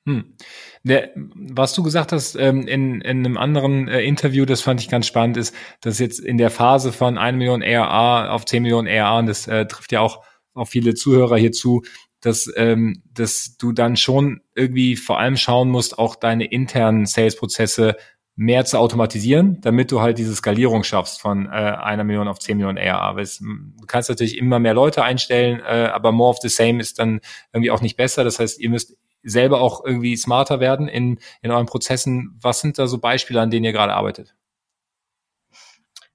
[0.05, 0.35] Hm.
[0.83, 4.89] Der, was du gesagt hast ähm, in, in einem anderen äh, Interview, das fand ich
[4.89, 8.87] ganz spannend, ist, dass jetzt in der Phase von 1 Million ERA auf 10 Millionen
[8.87, 11.83] ERA, und das äh, trifft ja auch auf viele Zuhörer hierzu,
[12.21, 17.95] dass, ähm, dass du dann schon irgendwie vor allem schauen musst, auch deine internen Sales-Prozesse
[18.39, 22.55] mehr zu automatisieren, damit du halt diese Skalierung schaffst von äh, einer Million auf zehn
[22.55, 23.13] Millionen ARA.
[23.13, 27.19] du kannst natürlich immer mehr Leute einstellen, äh, aber more of the same ist dann
[27.51, 28.23] irgendwie auch nicht besser.
[28.23, 32.39] Das heißt, ihr müsst selber auch irgendwie smarter werden in, in euren Prozessen.
[32.41, 34.33] Was sind da so Beispiele, an denen ihr gerade arbeitet?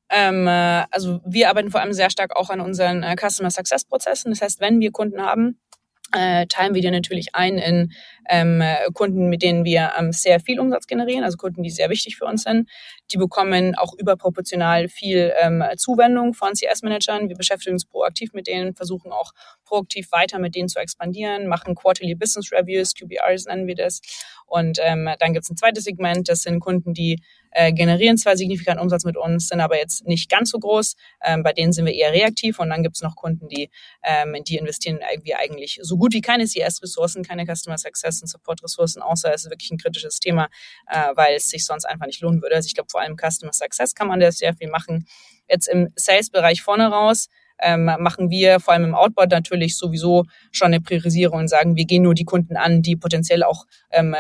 [0.08, 3.84] Ähm, äh, also wir arbeiten vor allem sehr stark auch an unseren äh, Customer Success
[3.84, 4.30] Prozessen.
[4.30, 5.58] Das heißt, wenn wir Kunden haben,
[6.12, 7.92] äh, teilen wir die natürlich ein in
[8.28, 12.16] ähm, Kunden, mit denen wir ähm, sehr viel Umsatz generieren, also Kunden, die sehr wichtig
[12.16, 12.68] für uns sind.
[13.10, 17.28] Die bekommen auch überproportional viel ähm, Zuwendung von CS-Managern.
[17.28, 19.32] Wir beschäftigen uns proaktiv mit denen, versuchen auch
[19.64, 24.00] proaktiv weiter mit denen zu expandieren, machen Quarterly Business Reviews, QBRs nennen wir das.
[24.46, 27.20] Und ähm, dann gibt es ein zweites Segment, das sind Kunden, die
[27.54, 30.96] äh, generieren zwar signifikant Umsatz mit uns, sind aber jetzt nicht ganz so groß.
[31.24, 33.70] Ähm, bei denen sind wir eher reaktiv und dann gibt es noch Kunden, die,
[34.02, 39.02] ähm, die investieren irgendwie eigentlich so gut wie keine CS-Ressourcen, keine Customer Success und Support-Ressourcen,
[39.02, 40.48] außer es ist wirklich ein kritisches Thema,
[40.90, 42.56] äh, weil es sich sonst einfach nicht lohnen würde.
[42.56, 45.06] Also ich glaube, vor allem Customer Success kann man da sehr viel machen.
[45.48, 47.28] Jetzt im Sales-Bereich vorne raus
[47.62, 51.84] ähm, machen wir vor allem im Outbound natürlich sowieso schon eine Priorisierung und sagen, wir
[51.84, 54.16] gehen nur die Kunden an, die potenziell auch ähm,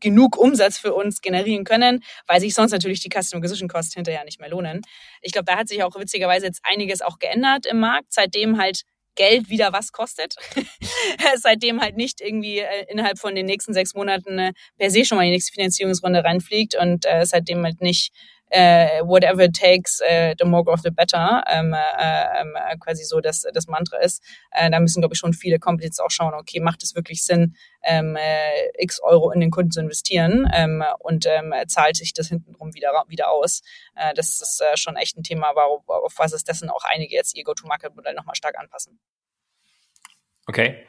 [0.00, 4.24] genug Umsatz für uns generieren können, weil sich sonst natürlich die Customer Acquisition Costs hinterher
[4.24, 4.82] nicht mehr lohnen.
[5.22, 8.82] Ich glaube, da hat sich auch witzigerweise jetzt einiges auch geändert im Markt, seitdem halt
[9.16, 10.34] Geld wieder was kostet.
[11.36, 15.18] Seitdem halt nicht irgendwie äh, innerhalb von den nächsten sechs Monaten äh, per se schon
[15.18, 18.12] mal die nächste Finanzierungsrunde reinfliegt und äh, seitdem halt nicht
[18.50, 23.04] äh, whatever it takes, äh, the more growth, the better, ähm, äh, ähm, äh, quasi
[23.04, 24.22] so das, das Mantra ist.
[24.52, 27.56] Äh, da müssen, glaube ich, schon viele Companies auch schauen, okay, macht es wirklich Sinn,
[27.82, 32.28] ähm, äh, x Euro in den Kunden zu investieren ähm, und ähm, zahlt sich das
[32.28, 33.62] hintenrum wieder, wieder aus.
[34.16, 37.44] Das ist schon echt ein Thema, warum, auf was es dessen auch einige jetzt ihr
[37.44, 38.98] Go-to-Market-Modell nochmal stark anpassen.
[40.46, 40.84] Okay.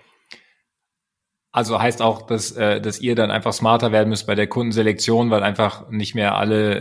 [1.52, 5.44] Also heißt auch, dass, dass ihr dann einfach smarter werden müsst bei der Kundenselektion, weil
[5.44, 6.80] einfach nicht mehr alle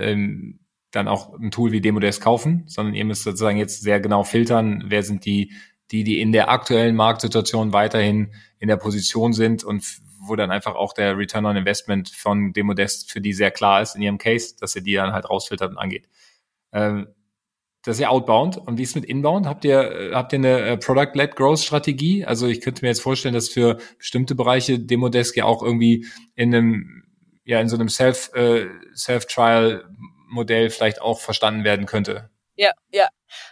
[0.95, 4.85] dann auch ein Tool wie Demodesk kaufen, sondern ihr müsst sozusagen jetzt sehr genau filtern,
[4.87, 5.53] wer sind die
[5.91, 9.85] die, die in der aktuellen Marktsituation weiterhin in der Position sind und
[10.27, 13.95] wo dann einfach auch der Return on Investment von Demodest für die sehr klar ist
[13.95, 16.09] in ihrem Case, dass ihr die dann halt rausfiltert und angeht.
[16.73, 17.09] Ähm,
[17.83, 18.57] das ist ja outbound.
[18.57, 19.47] Und wie ist mit inbound?
[19.47, 22.25] Habt ihr, äh, habt ihr eine äh, Product-led Growth Strategie?
[22.25, 26.55] Also ich könnte mir jetzt vorstellen, dass für bestimmte Bereiche Demodesk ja auch irgendwie in
[26.55, 27.05] einem,
[27.45, 28.67] ja, in so einem Self, äh,
[28.97, 29.85] Self-Trial
[30.35, 32.31] Modell vielleicht auch verstanden werden könnte.
[32.57, 33.09] Ja, ja.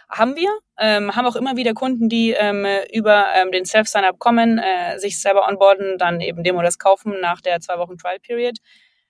[0.09, 0.49] Haben wir.
[0.79, 5.21] Ähm, haben auch immer wieder Kunden, die ähm, über ähm, den Self-Sign-Up kommen, äh, sich
[5.21, 8.57] selber onboarden, dann eben Demo das kaufen nach der zwei Wochen Trial-Period.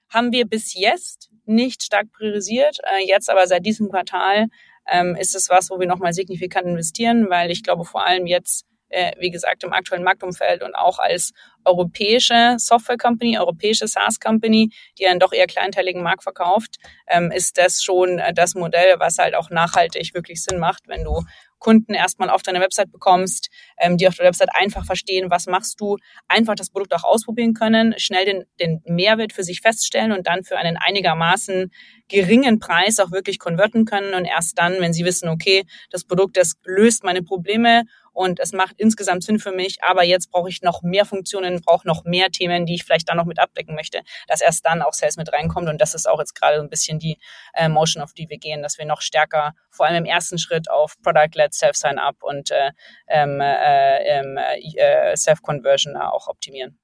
[0.09, 2.77] Haben wir bis jetzt nicht stark priorisiert.
[2.83, 4.47] Äh, jetzt aber seit diesem Quartal
[4.87, 8.65] ähm, ist es was, wo wir nochmal signifikant investieren, weil ich glaube vor allem jetzt
[8.93, 11.31] äh, wie gesagt, im aktuellen Marktumfeld und auch als
[11.65, 14.69] europäische Software Company, europäische SaaS Company,
[14.99, 16.75] die einen doch eher kleinteiligen Markt verkauft,
[17.07, 21.03] ähm, ist das schon äh, das Modell, was halt auch nachhaltig wirklich Sinn macht, wenn
[21.03, 21.23] du
[21.63, 25.79] Kunden erstmal auf deine Website bekommst, ähm, die auf der Website einfach verstehen, was machst
[25.79, 30.27] du, einfach das Produkt auch ausprobieren können, schnell den, den Mehrwert für sich feststellen und
[30.27, 31.71] dann für einen einigermaßen
[32.09, 36.35] geringen Preis auch wirklich konverten können und erst dann, wenn sie wissen, okay, das Produkt,
[36.35, 37.83] das löst meine Probleme
[38.13, 41.87] und es macht insgesamt Sinn für mich, aber jetzt brauche ich noch mehr Funktionen, brauche
[41.87, 44.93] noch mehr Themen, die ich vielleicht dann noch mit abdecken möchte, dass erst dann auch
[44.93, 47.17] Sales mit reinkommt und das ist auch jetzt gerade so ein bisschen die
[47.53, 50.69] äh, Motion, auf die wir gehen, dass wir noch stärker, vor allem im ersten Schritt
[50.69, 52.71] auf Product-led Self-Sign-Up und äh,
[53.07, 56.79] ähm, äh, ähm, äh, Self-Conversion auch optimieren.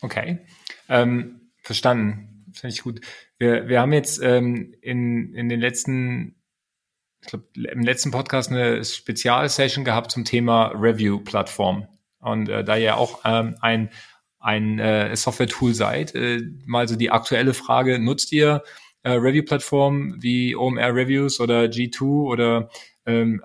[0.00, 0.38] Okay,
[0.88, 2.32] ähm, verstanden.
[2.52, 3.00] Finde ich gut.
[3.38, 6.35] Wir, wir haben jetzt ähm, in, in den letzten
[7.26, 11.88] ich glaube, im letzten Podcast eine Spezialsession gehabt zum Thema Review-Plattform.
[12.20, 13.90] Und äh, da ihr auch ähm, ein,
[14.38, 18.62] ein äh, Software-Tool seid, äh, mal so die aktuelle Frage, nutzt ihr
[19.02, 22.70] äh, Review-Plattformen wie OMR Reviews oder G2 oder
[23.06, 23.42] ähm,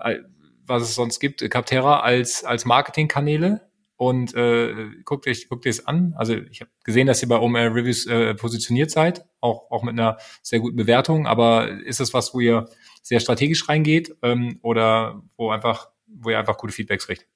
[0.64, 3.68] was es sonst gibt, Capterra als, als Marketingkanäle?
[3.96, 6.14] Und äh, guckt euch guckt es an.
[6.16, 9.92] Also ich habe gesehen, dass ihr bei OMR Reviews äh, positioniert seid, auch, auch mit
[9.92, 11.28] einer sehr guten Bewertung.
[11.28, 12.68] Aber ist das was, wo ihr
[13.02, 17.26] sehr strategisch reingeht ähm, oder wo einfach, wo ihr einfach gute Feedbacks kriegt?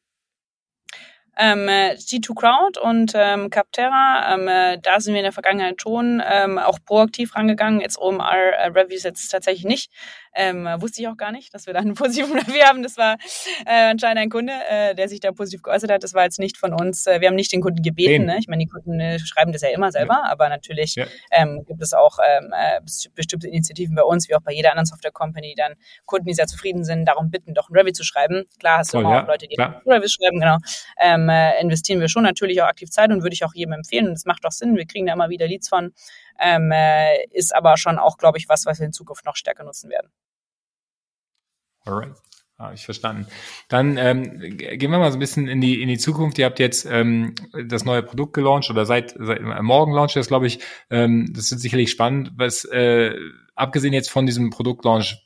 [1.39, 6.22] Ähm, G2 Crowd und ähm, Capterra, ähm, äh, da sind wir in der Vergangenheit schon
[6.26, 7.80] ähm, auch proaktiv rangegangen.
[7.80, 9.91] Jetzt OMR äh, Reviews jetzt tatsächlich nicht.
[10.39, 12.82] Ähm, wusste ich auch gar nicht, dass wir da einen positiven Review haben.
[12.82, 13.16] Das war
[13.64, 16.03] äh, anscheinend ein Kunde, äh, der sich da positiv geäußert hat.
[16.05, 17.07] Das war jetzt nicht von uns.
[17.07, 18.26] Äh, wir haben nicht den Kunden gebeten.
[18.26, 18.37] Ne?
[18.39, 20.30] Ich meine, die Kunden äh, schreiben das ja immer selber, ja.
[20.30, 21.07] aber natürlich ja.
[21.30, 22.80] ähm, gibt es auch ähm, äh,
[23.14, 25.74] bestimmte Initiativen bei uns, wie auch bei jeder anderen Software Company, dann
[26.05, 28.45] Kunden, die sehr zufrieden sind, darum bitten, doch ein Review zu schreiben.
[28.59, 29.22] Klar hast du Voll, immer ja.
[29.22, 30.59] auch Leute, die Reviews schreiben, genau.
[31.01, 34.09] Ähm, äh, investieren wir schon natürlich auch aktiv Zeit und würde ich auch jedem empfehlen.
[34.09, 34.77] Und das macht doch Sinn.
[34.77, 35.93] Wir kriegen da immer wieder Leads von.
[36.39, 39.64] Ähm, äh, ist aber schon auch, glaube ich, was, was wir in Zukunft noch stärker
[39.64, 40.11] nutzen werden.
[41.85, 42.14] Alright.
[42.59, 43.27] Habe ich verstanden.
[43.68, 46.39] Dann ähm, gehen wir mal so ein bisschen in die in die Zukunft.
[46.39, 47.35] Ihr habt jetzt ähm,
[47.68, 50.61] das neue Produkt gelauncht oder seit, seit äh, morgen launcht das, glaube ich.
[50.89, 52.33] Ähm, das ist sicherlich spannend.
[52.37, 53.14] Was äh,
[53.55, 55.16] abgesehen jetzt von diesem Produktlaunch,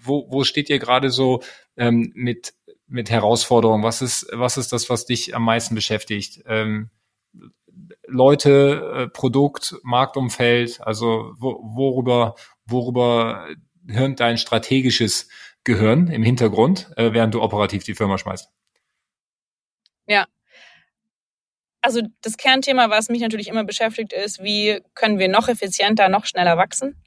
[0.00, 1.42] wo, wo steht ihr gerade so
[1.76, 2.54] ähm, mit
[2.88, 3.82] mit Herausforderungen?
[3.82, 6.42] Was ist was ist das, was dich am meisten beschäftigt?
[6.46, 6.90] Ähm,
[8.06, 12.34] Leute, äh, Produkt, Marktumfeld, also wo, worüber
[12.66, 13.48] worüber
[13.86, 15.28] hirnt dein strategisches
[15.64, 18.50] Gehirn im Hintergrund, äh, während du operativ die Firma schmeißt.
[20.06, 20.26] Ja.
[21.80, 26.26] Also das Kernthema, was mich natürlich immer beschäftigt, ist, wie können wir noch effizienter, noch
[26.26, 27.00] schneller wachsen?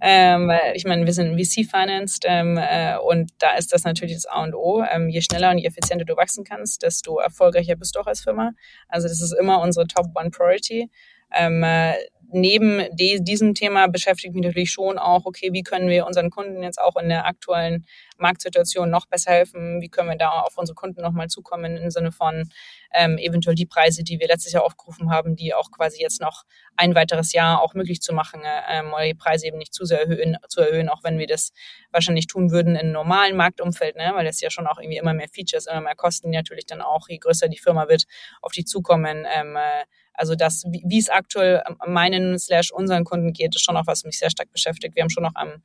[0.00, 4.42] Ähm, ich meine, wir sind VC-financed ähm, äh, und da ist das natürlich das A
[4.42, 4.82] und O.
[4.82, 8.20] Ähm, je schneller und je effizienter du wachsen kannst, desto erfolgreicher bist du auch als
[8.20, 8.52] Firma.
[8.88, 10.90] Also das ist immer unsere Top One Priority.
[11.34, 11.94] Ähm, äh,
[12.32, 16.62] neben die, diesem Thema beschäftigt mich natürlich schon auch, okay, wie können wir unseren Kunden
[16.62, 17.86] jetzt auch in der aktuellen
[18.18, 19.80] Marktsituation noch besser helfen?
[19.80, 22.48] Wie können wir da auf unsere Kunden nochmal zukommen im Sinne von
[22.94, 26.44] ähm, eventuell die Preise, die wir letztes Jahr aufgerufen haben, die auch quasi jetzt noch
[26.76, 30.00] ein weiteres Jahr auch möglich zu machen ähm, oder die Preise eben nicht zu sehr
[30.00, 31.52] erhöhen, zu erhöhen, auch wenn wir das
[31.92, 34.12] wahrscheinlich tun würden in normalen Marktumfeld, ne?
[34.14, 37.08] weil das ja schon auch irgendwie immer mehr Features, immer mehr Kosten, natürlich dann auch,
[37.08, 38.04] je größer die Firma wird,
[38.42, 39.84] auf die zukommen, ähm, äh,
[40.16, 44.18] also das, wie, es aktuell meinen slash unseren Kunden geht, ist schon auch was mich
[44.18, 44.96] sehr stark beschäftigt.
[44.96, 45.62] Wir haben schon noch ähm,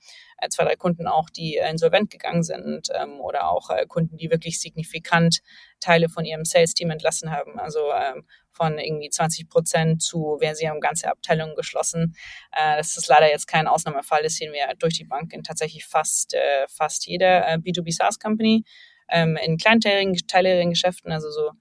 [0.50, 4.30] zwei, drei Kunden auch, die äh, insolvent gegangen sind ähm, oder auch äh, Kunden, die
[4.30, 5.40] wirklich signifikant
[5.80, 7.60] Teile von ihrem Sales-Team entlassen haben.
[7.60, 12.16] Also ähm, von irgendwie 20 Prozent zu, wer sie haben ganze Abteilungen geschlossen.
[12.52, 14.24] Äh, das ist leider jetzt kein Ausnahmefall.
[14.24, 18.20] Das sehen wir durch die Bank in tatsächlich fast, äh, fast jeder äh, B2B SaaS
[18.20, 18.64] Company.
[19.10, 21.52] Ähm, in kleinteiligen, teiligen Geschäften, also so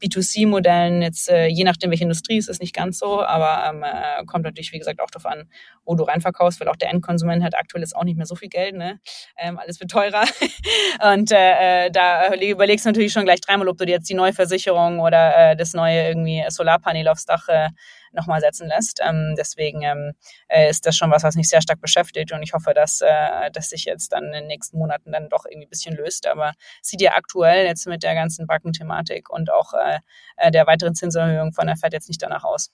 [0.00, 1.02] B2C-Modellen.
[1.02, 4.44] Jetzt äh, je nachdem, welche Industrie es ist, nicht ganz so, aber ähm, äh, kommt
[4.44, 5.48] natürlich, wie gesagt, auch darauf an,
[5.84, 8.48] wo du reinverkaufst, weil auch der Endkonsument hat aktuell jetzt auch nicht mehr so viel
[8.48, 9.00] Geld, ne?
[9.36, 10.24] Ähm, alles wird teurer.
[11.12, 14.14] Und äh, äh da überlegst du natürlich schon gleich dreimal, ob du dir jetzt die
[14.14, 17.68] neue Versicherung oder äh, das neue irgendwie Solarpanel aufs Dach äh,
[18.12, 19.00] nochmal setzen lässt.
[19.02, 20.12] Ähm, deswegen ähm,
[20.48, 23.50] äh, ist das schon was, was mich sehr stark beschäftigt und ich hoffe, dass äh,
[23.52, 26.26] das sich jetzt dann in den nächsten Monaten dann doch irgendwie ein bisschen löst.
[26.26, 26.52] Aber
[26.82, 29.98] sieht ja aktuell jetzt mit der ganzen Bankenthematik und auch äh,
[30.36, 32.70] äh, der weiteren Zinserhöhung von der Fed jetzt nicht danach aus.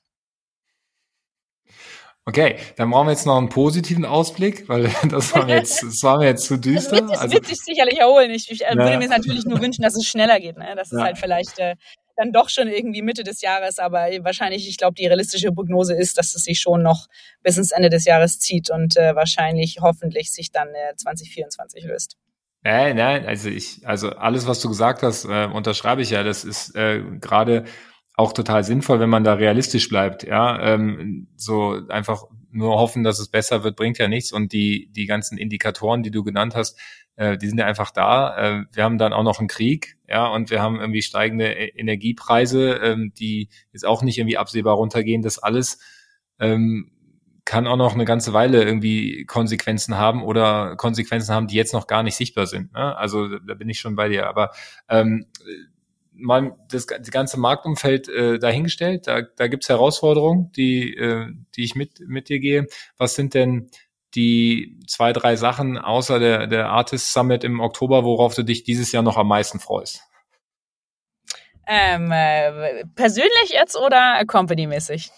[2.27, 6.03] Okay, dann brauchen wir jetzt noch einen positiven Ausblick, weil das war mir jetzt, das
[6.03, 7.03] war mir jetzt zu düster.
[7.03, 8.31] Das wird, also, sich sicherlich erholen.
[8.31, 10.75] Ich, ich äh, würde mir natürlich nur wünschen, dass es schneller geht, ne?
[10.75, 11.05] dass es ja.
[11.05, 11.77] halt vielleicht äh,
[12.17, 16.19] dann doch schon irgendwie Mitte des Jahres, aber wahrscheinlich, ich glaube, die realistische Prognose ist,
[16.19, 17.07] dass es sich schon noch
[17.43, 22.17] bis ins Ende des Jahres zieht und äh, wahrscheinlich hoffentlich sich dann äh, 2024 löst.
[22.63, 26.23] Nein, nein, also ich, also alles, was du gesagt hast, äh, unterschreibe ich ja.
[26.23, 27.65] Das ist äh, gerade
[28.17, 30.23] auch total sinnvoll, wenn man da realistisch bleibt.
[30.23, 34.33] Ja, ähm, so einfach nur hoffen, dass es besser wird, bringt ja nichts.
[34.33, 36.79] Und die die ganzen Indikatoren, die du genannt hast,
[37.17, 38.37] äh, die sind ja einfach da.
[38.37, 41.73] Äh, wir haben dann auch noch einen Krieg, ja, und wir haben irgendwie steigende e-,
[41.79, 45.23] Energiepreise, ähm, die jetzt auch nicht irgendwie absehbar runtergehen.
[45.23, 45.79] Das alles
[46.39, 46.91] ähm,
[47.45, 51.87] kann auch noch eine ganze Weile irgendwie Konsequenzen haben oder Konsequenzen haben, die jetzt noch
[51.87, 52.73] gar nicht sichtbar sind.
[52.73, 52.97] Ne?
[52.97, 54.27] Also da bin ich schon bei dir.
[54.27, 54.51] Aber
[54.89, 55.27] ähm,
[56.15, 61.65] mal das, das ganze Marktumfeld äh, dahingestellt, da, da gibt es Herausforderungen, die, äh, die
[61.65, 62.67] ich mit, mit dir gehe.
[62.97, 63.71] Was sind denn
[64.15, 68.93] die zwei, drei Sachen außer der, der Artist Summit im Oktober, worauf du dich dieses
[68.93, 70.03] Jahr noch am meisten freust?
[71.67, 75.11] Ähm, äh, persönlich jetzt oder company-mäßig?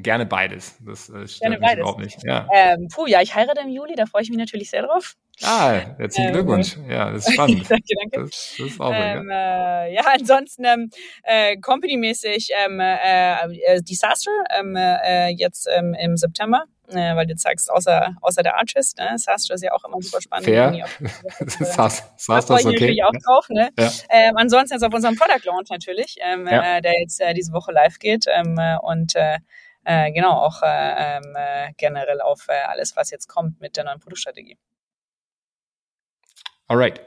[0.00, 0.76] Gerne beides.
[0.86, 2.22] Das äh, stört mich überhaupt nicht.
[2.22, 2.46] Ja.
[2.54, 5.16] Ähm, puh, ja, ich heirate im Juli, da freue ich mich natürlich sehr drauf.
[5.42, 6.76] Ah, herzlichen ähm, Glückwunsch.
[6.88, 7.68] Ja, das ist spannend.
[7.68, 8.20] danke, danke.
[8.20, 10.90] Das, das ist auch ähm, äh, ja, ansonsten ähm,
[11.24, 17.36] äh, Company-mäßig ähm, äh, äh, Disaster ähm, äh, jetzt ähm, im September, äh, weil du
[17.36, 19.10] sagst, außer, außer der Artist, ne?
[19.12, 20.46] Disaster ist ja auch immer super spannend.
[20.46, 20.86] Fair.
[21.40, 22.64] Disaster ist okay.
[22.64, 23.48] natürlich auch drauf.
[23.48, 23.70] Ne?
[23.78, 23.90] Ja.
[24.10, 26.78] Ähm, ansonsten jetzt auf unserem Product Launch natürlich, ähm, ja.
[26.78, 29.38] äh, der jetzt äh, diese Woche live geht ähm, äh, und äh,
[29.84, 34.00] äh, genau auch äh, ähm, äh, generell auf alles, was jetzt kommt mit der neuen
[34.00, 34.58] Produktstrategie.
[36.66, 37.00] Alright,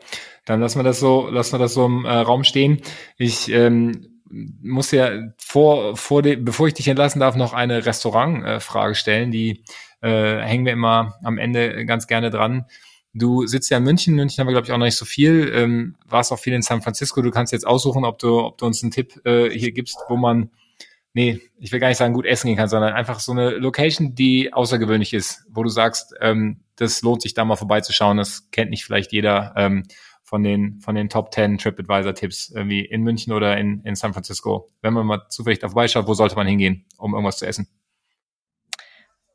[0.46, 2.82] dann lassen wir das so, lassen wir das so im Raum stehen.
[3.18, 8.92] Ich ähm, muss ja vor, vor de, bevor ich dich entlassen darf, noch eine Restaurantfrage
[8.92, 9.32] äh, stellen.
[9.32, 9.64] Die
[10.02, 12.66] äh, hängen wir immer am Ende ganz gerne dran.
[13.14, 14.16] Du sitzt ja in München.
[14.16, 15.52] München haben wir, glaube ich, auch noch nicht so viel.
[15.54, 17.22] Ähm, warst auch viel in San Francisco.
[17.22, 20.16] Du kannst jetzt aussuchen, ob du, ob du uns einen Tipp äh, hier gibst, wo
[20.16, 20.50] man,
[21.14, 24.16] nee, ich will gar nicht sagen, gut essen gehen kann, sondern einfach so eine Location,
[24.16, 28.18] die außergewöhnlich ist, wo du sagst, ähm, das lohnt sich da mal vorbeizuschauen.
[28.18, 29.84] Das kennt nicht vielleicht jeder ähm,
[30.32, 34.72] von den von den Top 10 TripAdvisor-Tipps irgendwie in München oder in, in San Francisco.
[34.82, 37.68] Wenn man mal zufällig da vorbeischaut, wo sollte man hingehen, um irgendwas zu essen?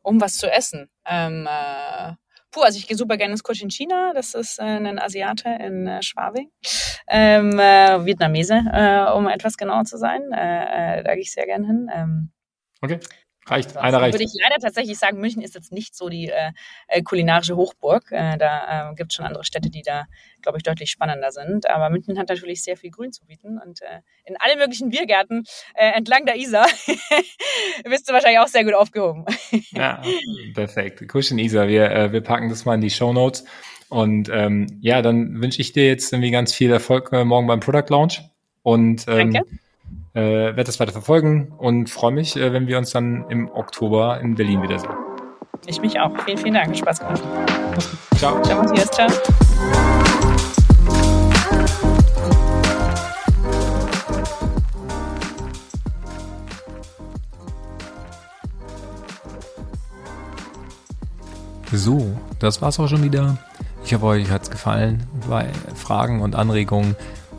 [0.02, 0.88] Um was zu essen?
[1.04, 2.14] Ähm, äh,
[2.50, 4.12] puh, also ich gehe super gerne ins Cochin China.
[4.14, 6.50] Das ist äh, ein Asiate in äh, Schwabing.
[7.08, 10.32] Ähm, äh, Vietnamese, äh, um etwas genauer zu sein.
[10.32, 11.90] Äh, äh, da gehe ich sehr gerne hin.
[11.92, 12.30] Ähm,
[12.80, 13.00] okay.
[13.48, 14.14] Reicht, einer reicht.
[14.14, 16.50] Würde ich leider tatsächlich sagen, München ist jetzt nicht so die äh,
[16.88, 18.10] äh kulinarische Hochburg.
[18.10, 20.06] Äh, da äh, gibt es schon andere Städte, die da,
[20.42, 21.70] glaube ich, deutlich spannender sind.
[21.70, 25.44] Aber München hat natürlich sehr viel Grün zu bieten und äh, in alle möglichen Biergärten
[25.74, 26.66] äh, entlang der Isar
[27.84, 29.24] bist du wahrscheinlich auch sehr gut aufgehoben.
[29.70, 30.02] ja,
[30.54, 31.06] perfekt.
[31.08, 33.44] Kuschen Isar, wir, wir packen das mal in die Show Notes.
[33.88, 37.88] Und ähm, ja, dann wünsche ich dir jetzt irgendwie ganz viel Erfolg morgen beim Product
[37.90, 38.22] Launch.
[38.62, 39.58] Und ähm, Danke
[40.16, 44.18] äh, werde das weiter verfolgen und freue mich, äh, wenn wir uns dann im Oktober
[44.20, 44.90] in Berlin wiedersehen.
[45.66, 46.10] Ich mich auch.
[46.24, 46.74] Vielen, vielen Dank.
[46.74, 47.22] Spaß gemacht.
[48.16, 48.40] Ciao.
[48.40, 48.90] Ciao, Matthias.
[48.90, 49.08] Ciao.
[61.72, 63.36] So, das war's auch schon wieder.
[63.84, 65.02] Ich hoffe, euch hat's gefallen.
[65.28, 66.96] Bei Fragen und Anregungen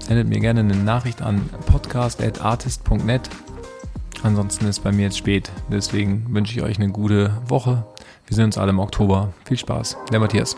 [0.07, 3.29] sendet mir gerne eine Nachricht an podcast.artist.net.
[4.23, 7.85] Ansonsten ist bei mir jetzt spät, deswegen wünsche ich euch eine gute Woche.
[8.25, 9.33] Wir sehen uns alle im Oktober.
[9.45, 9.97] Viel Spaß.
[10.11, 10.57] Der Matthias.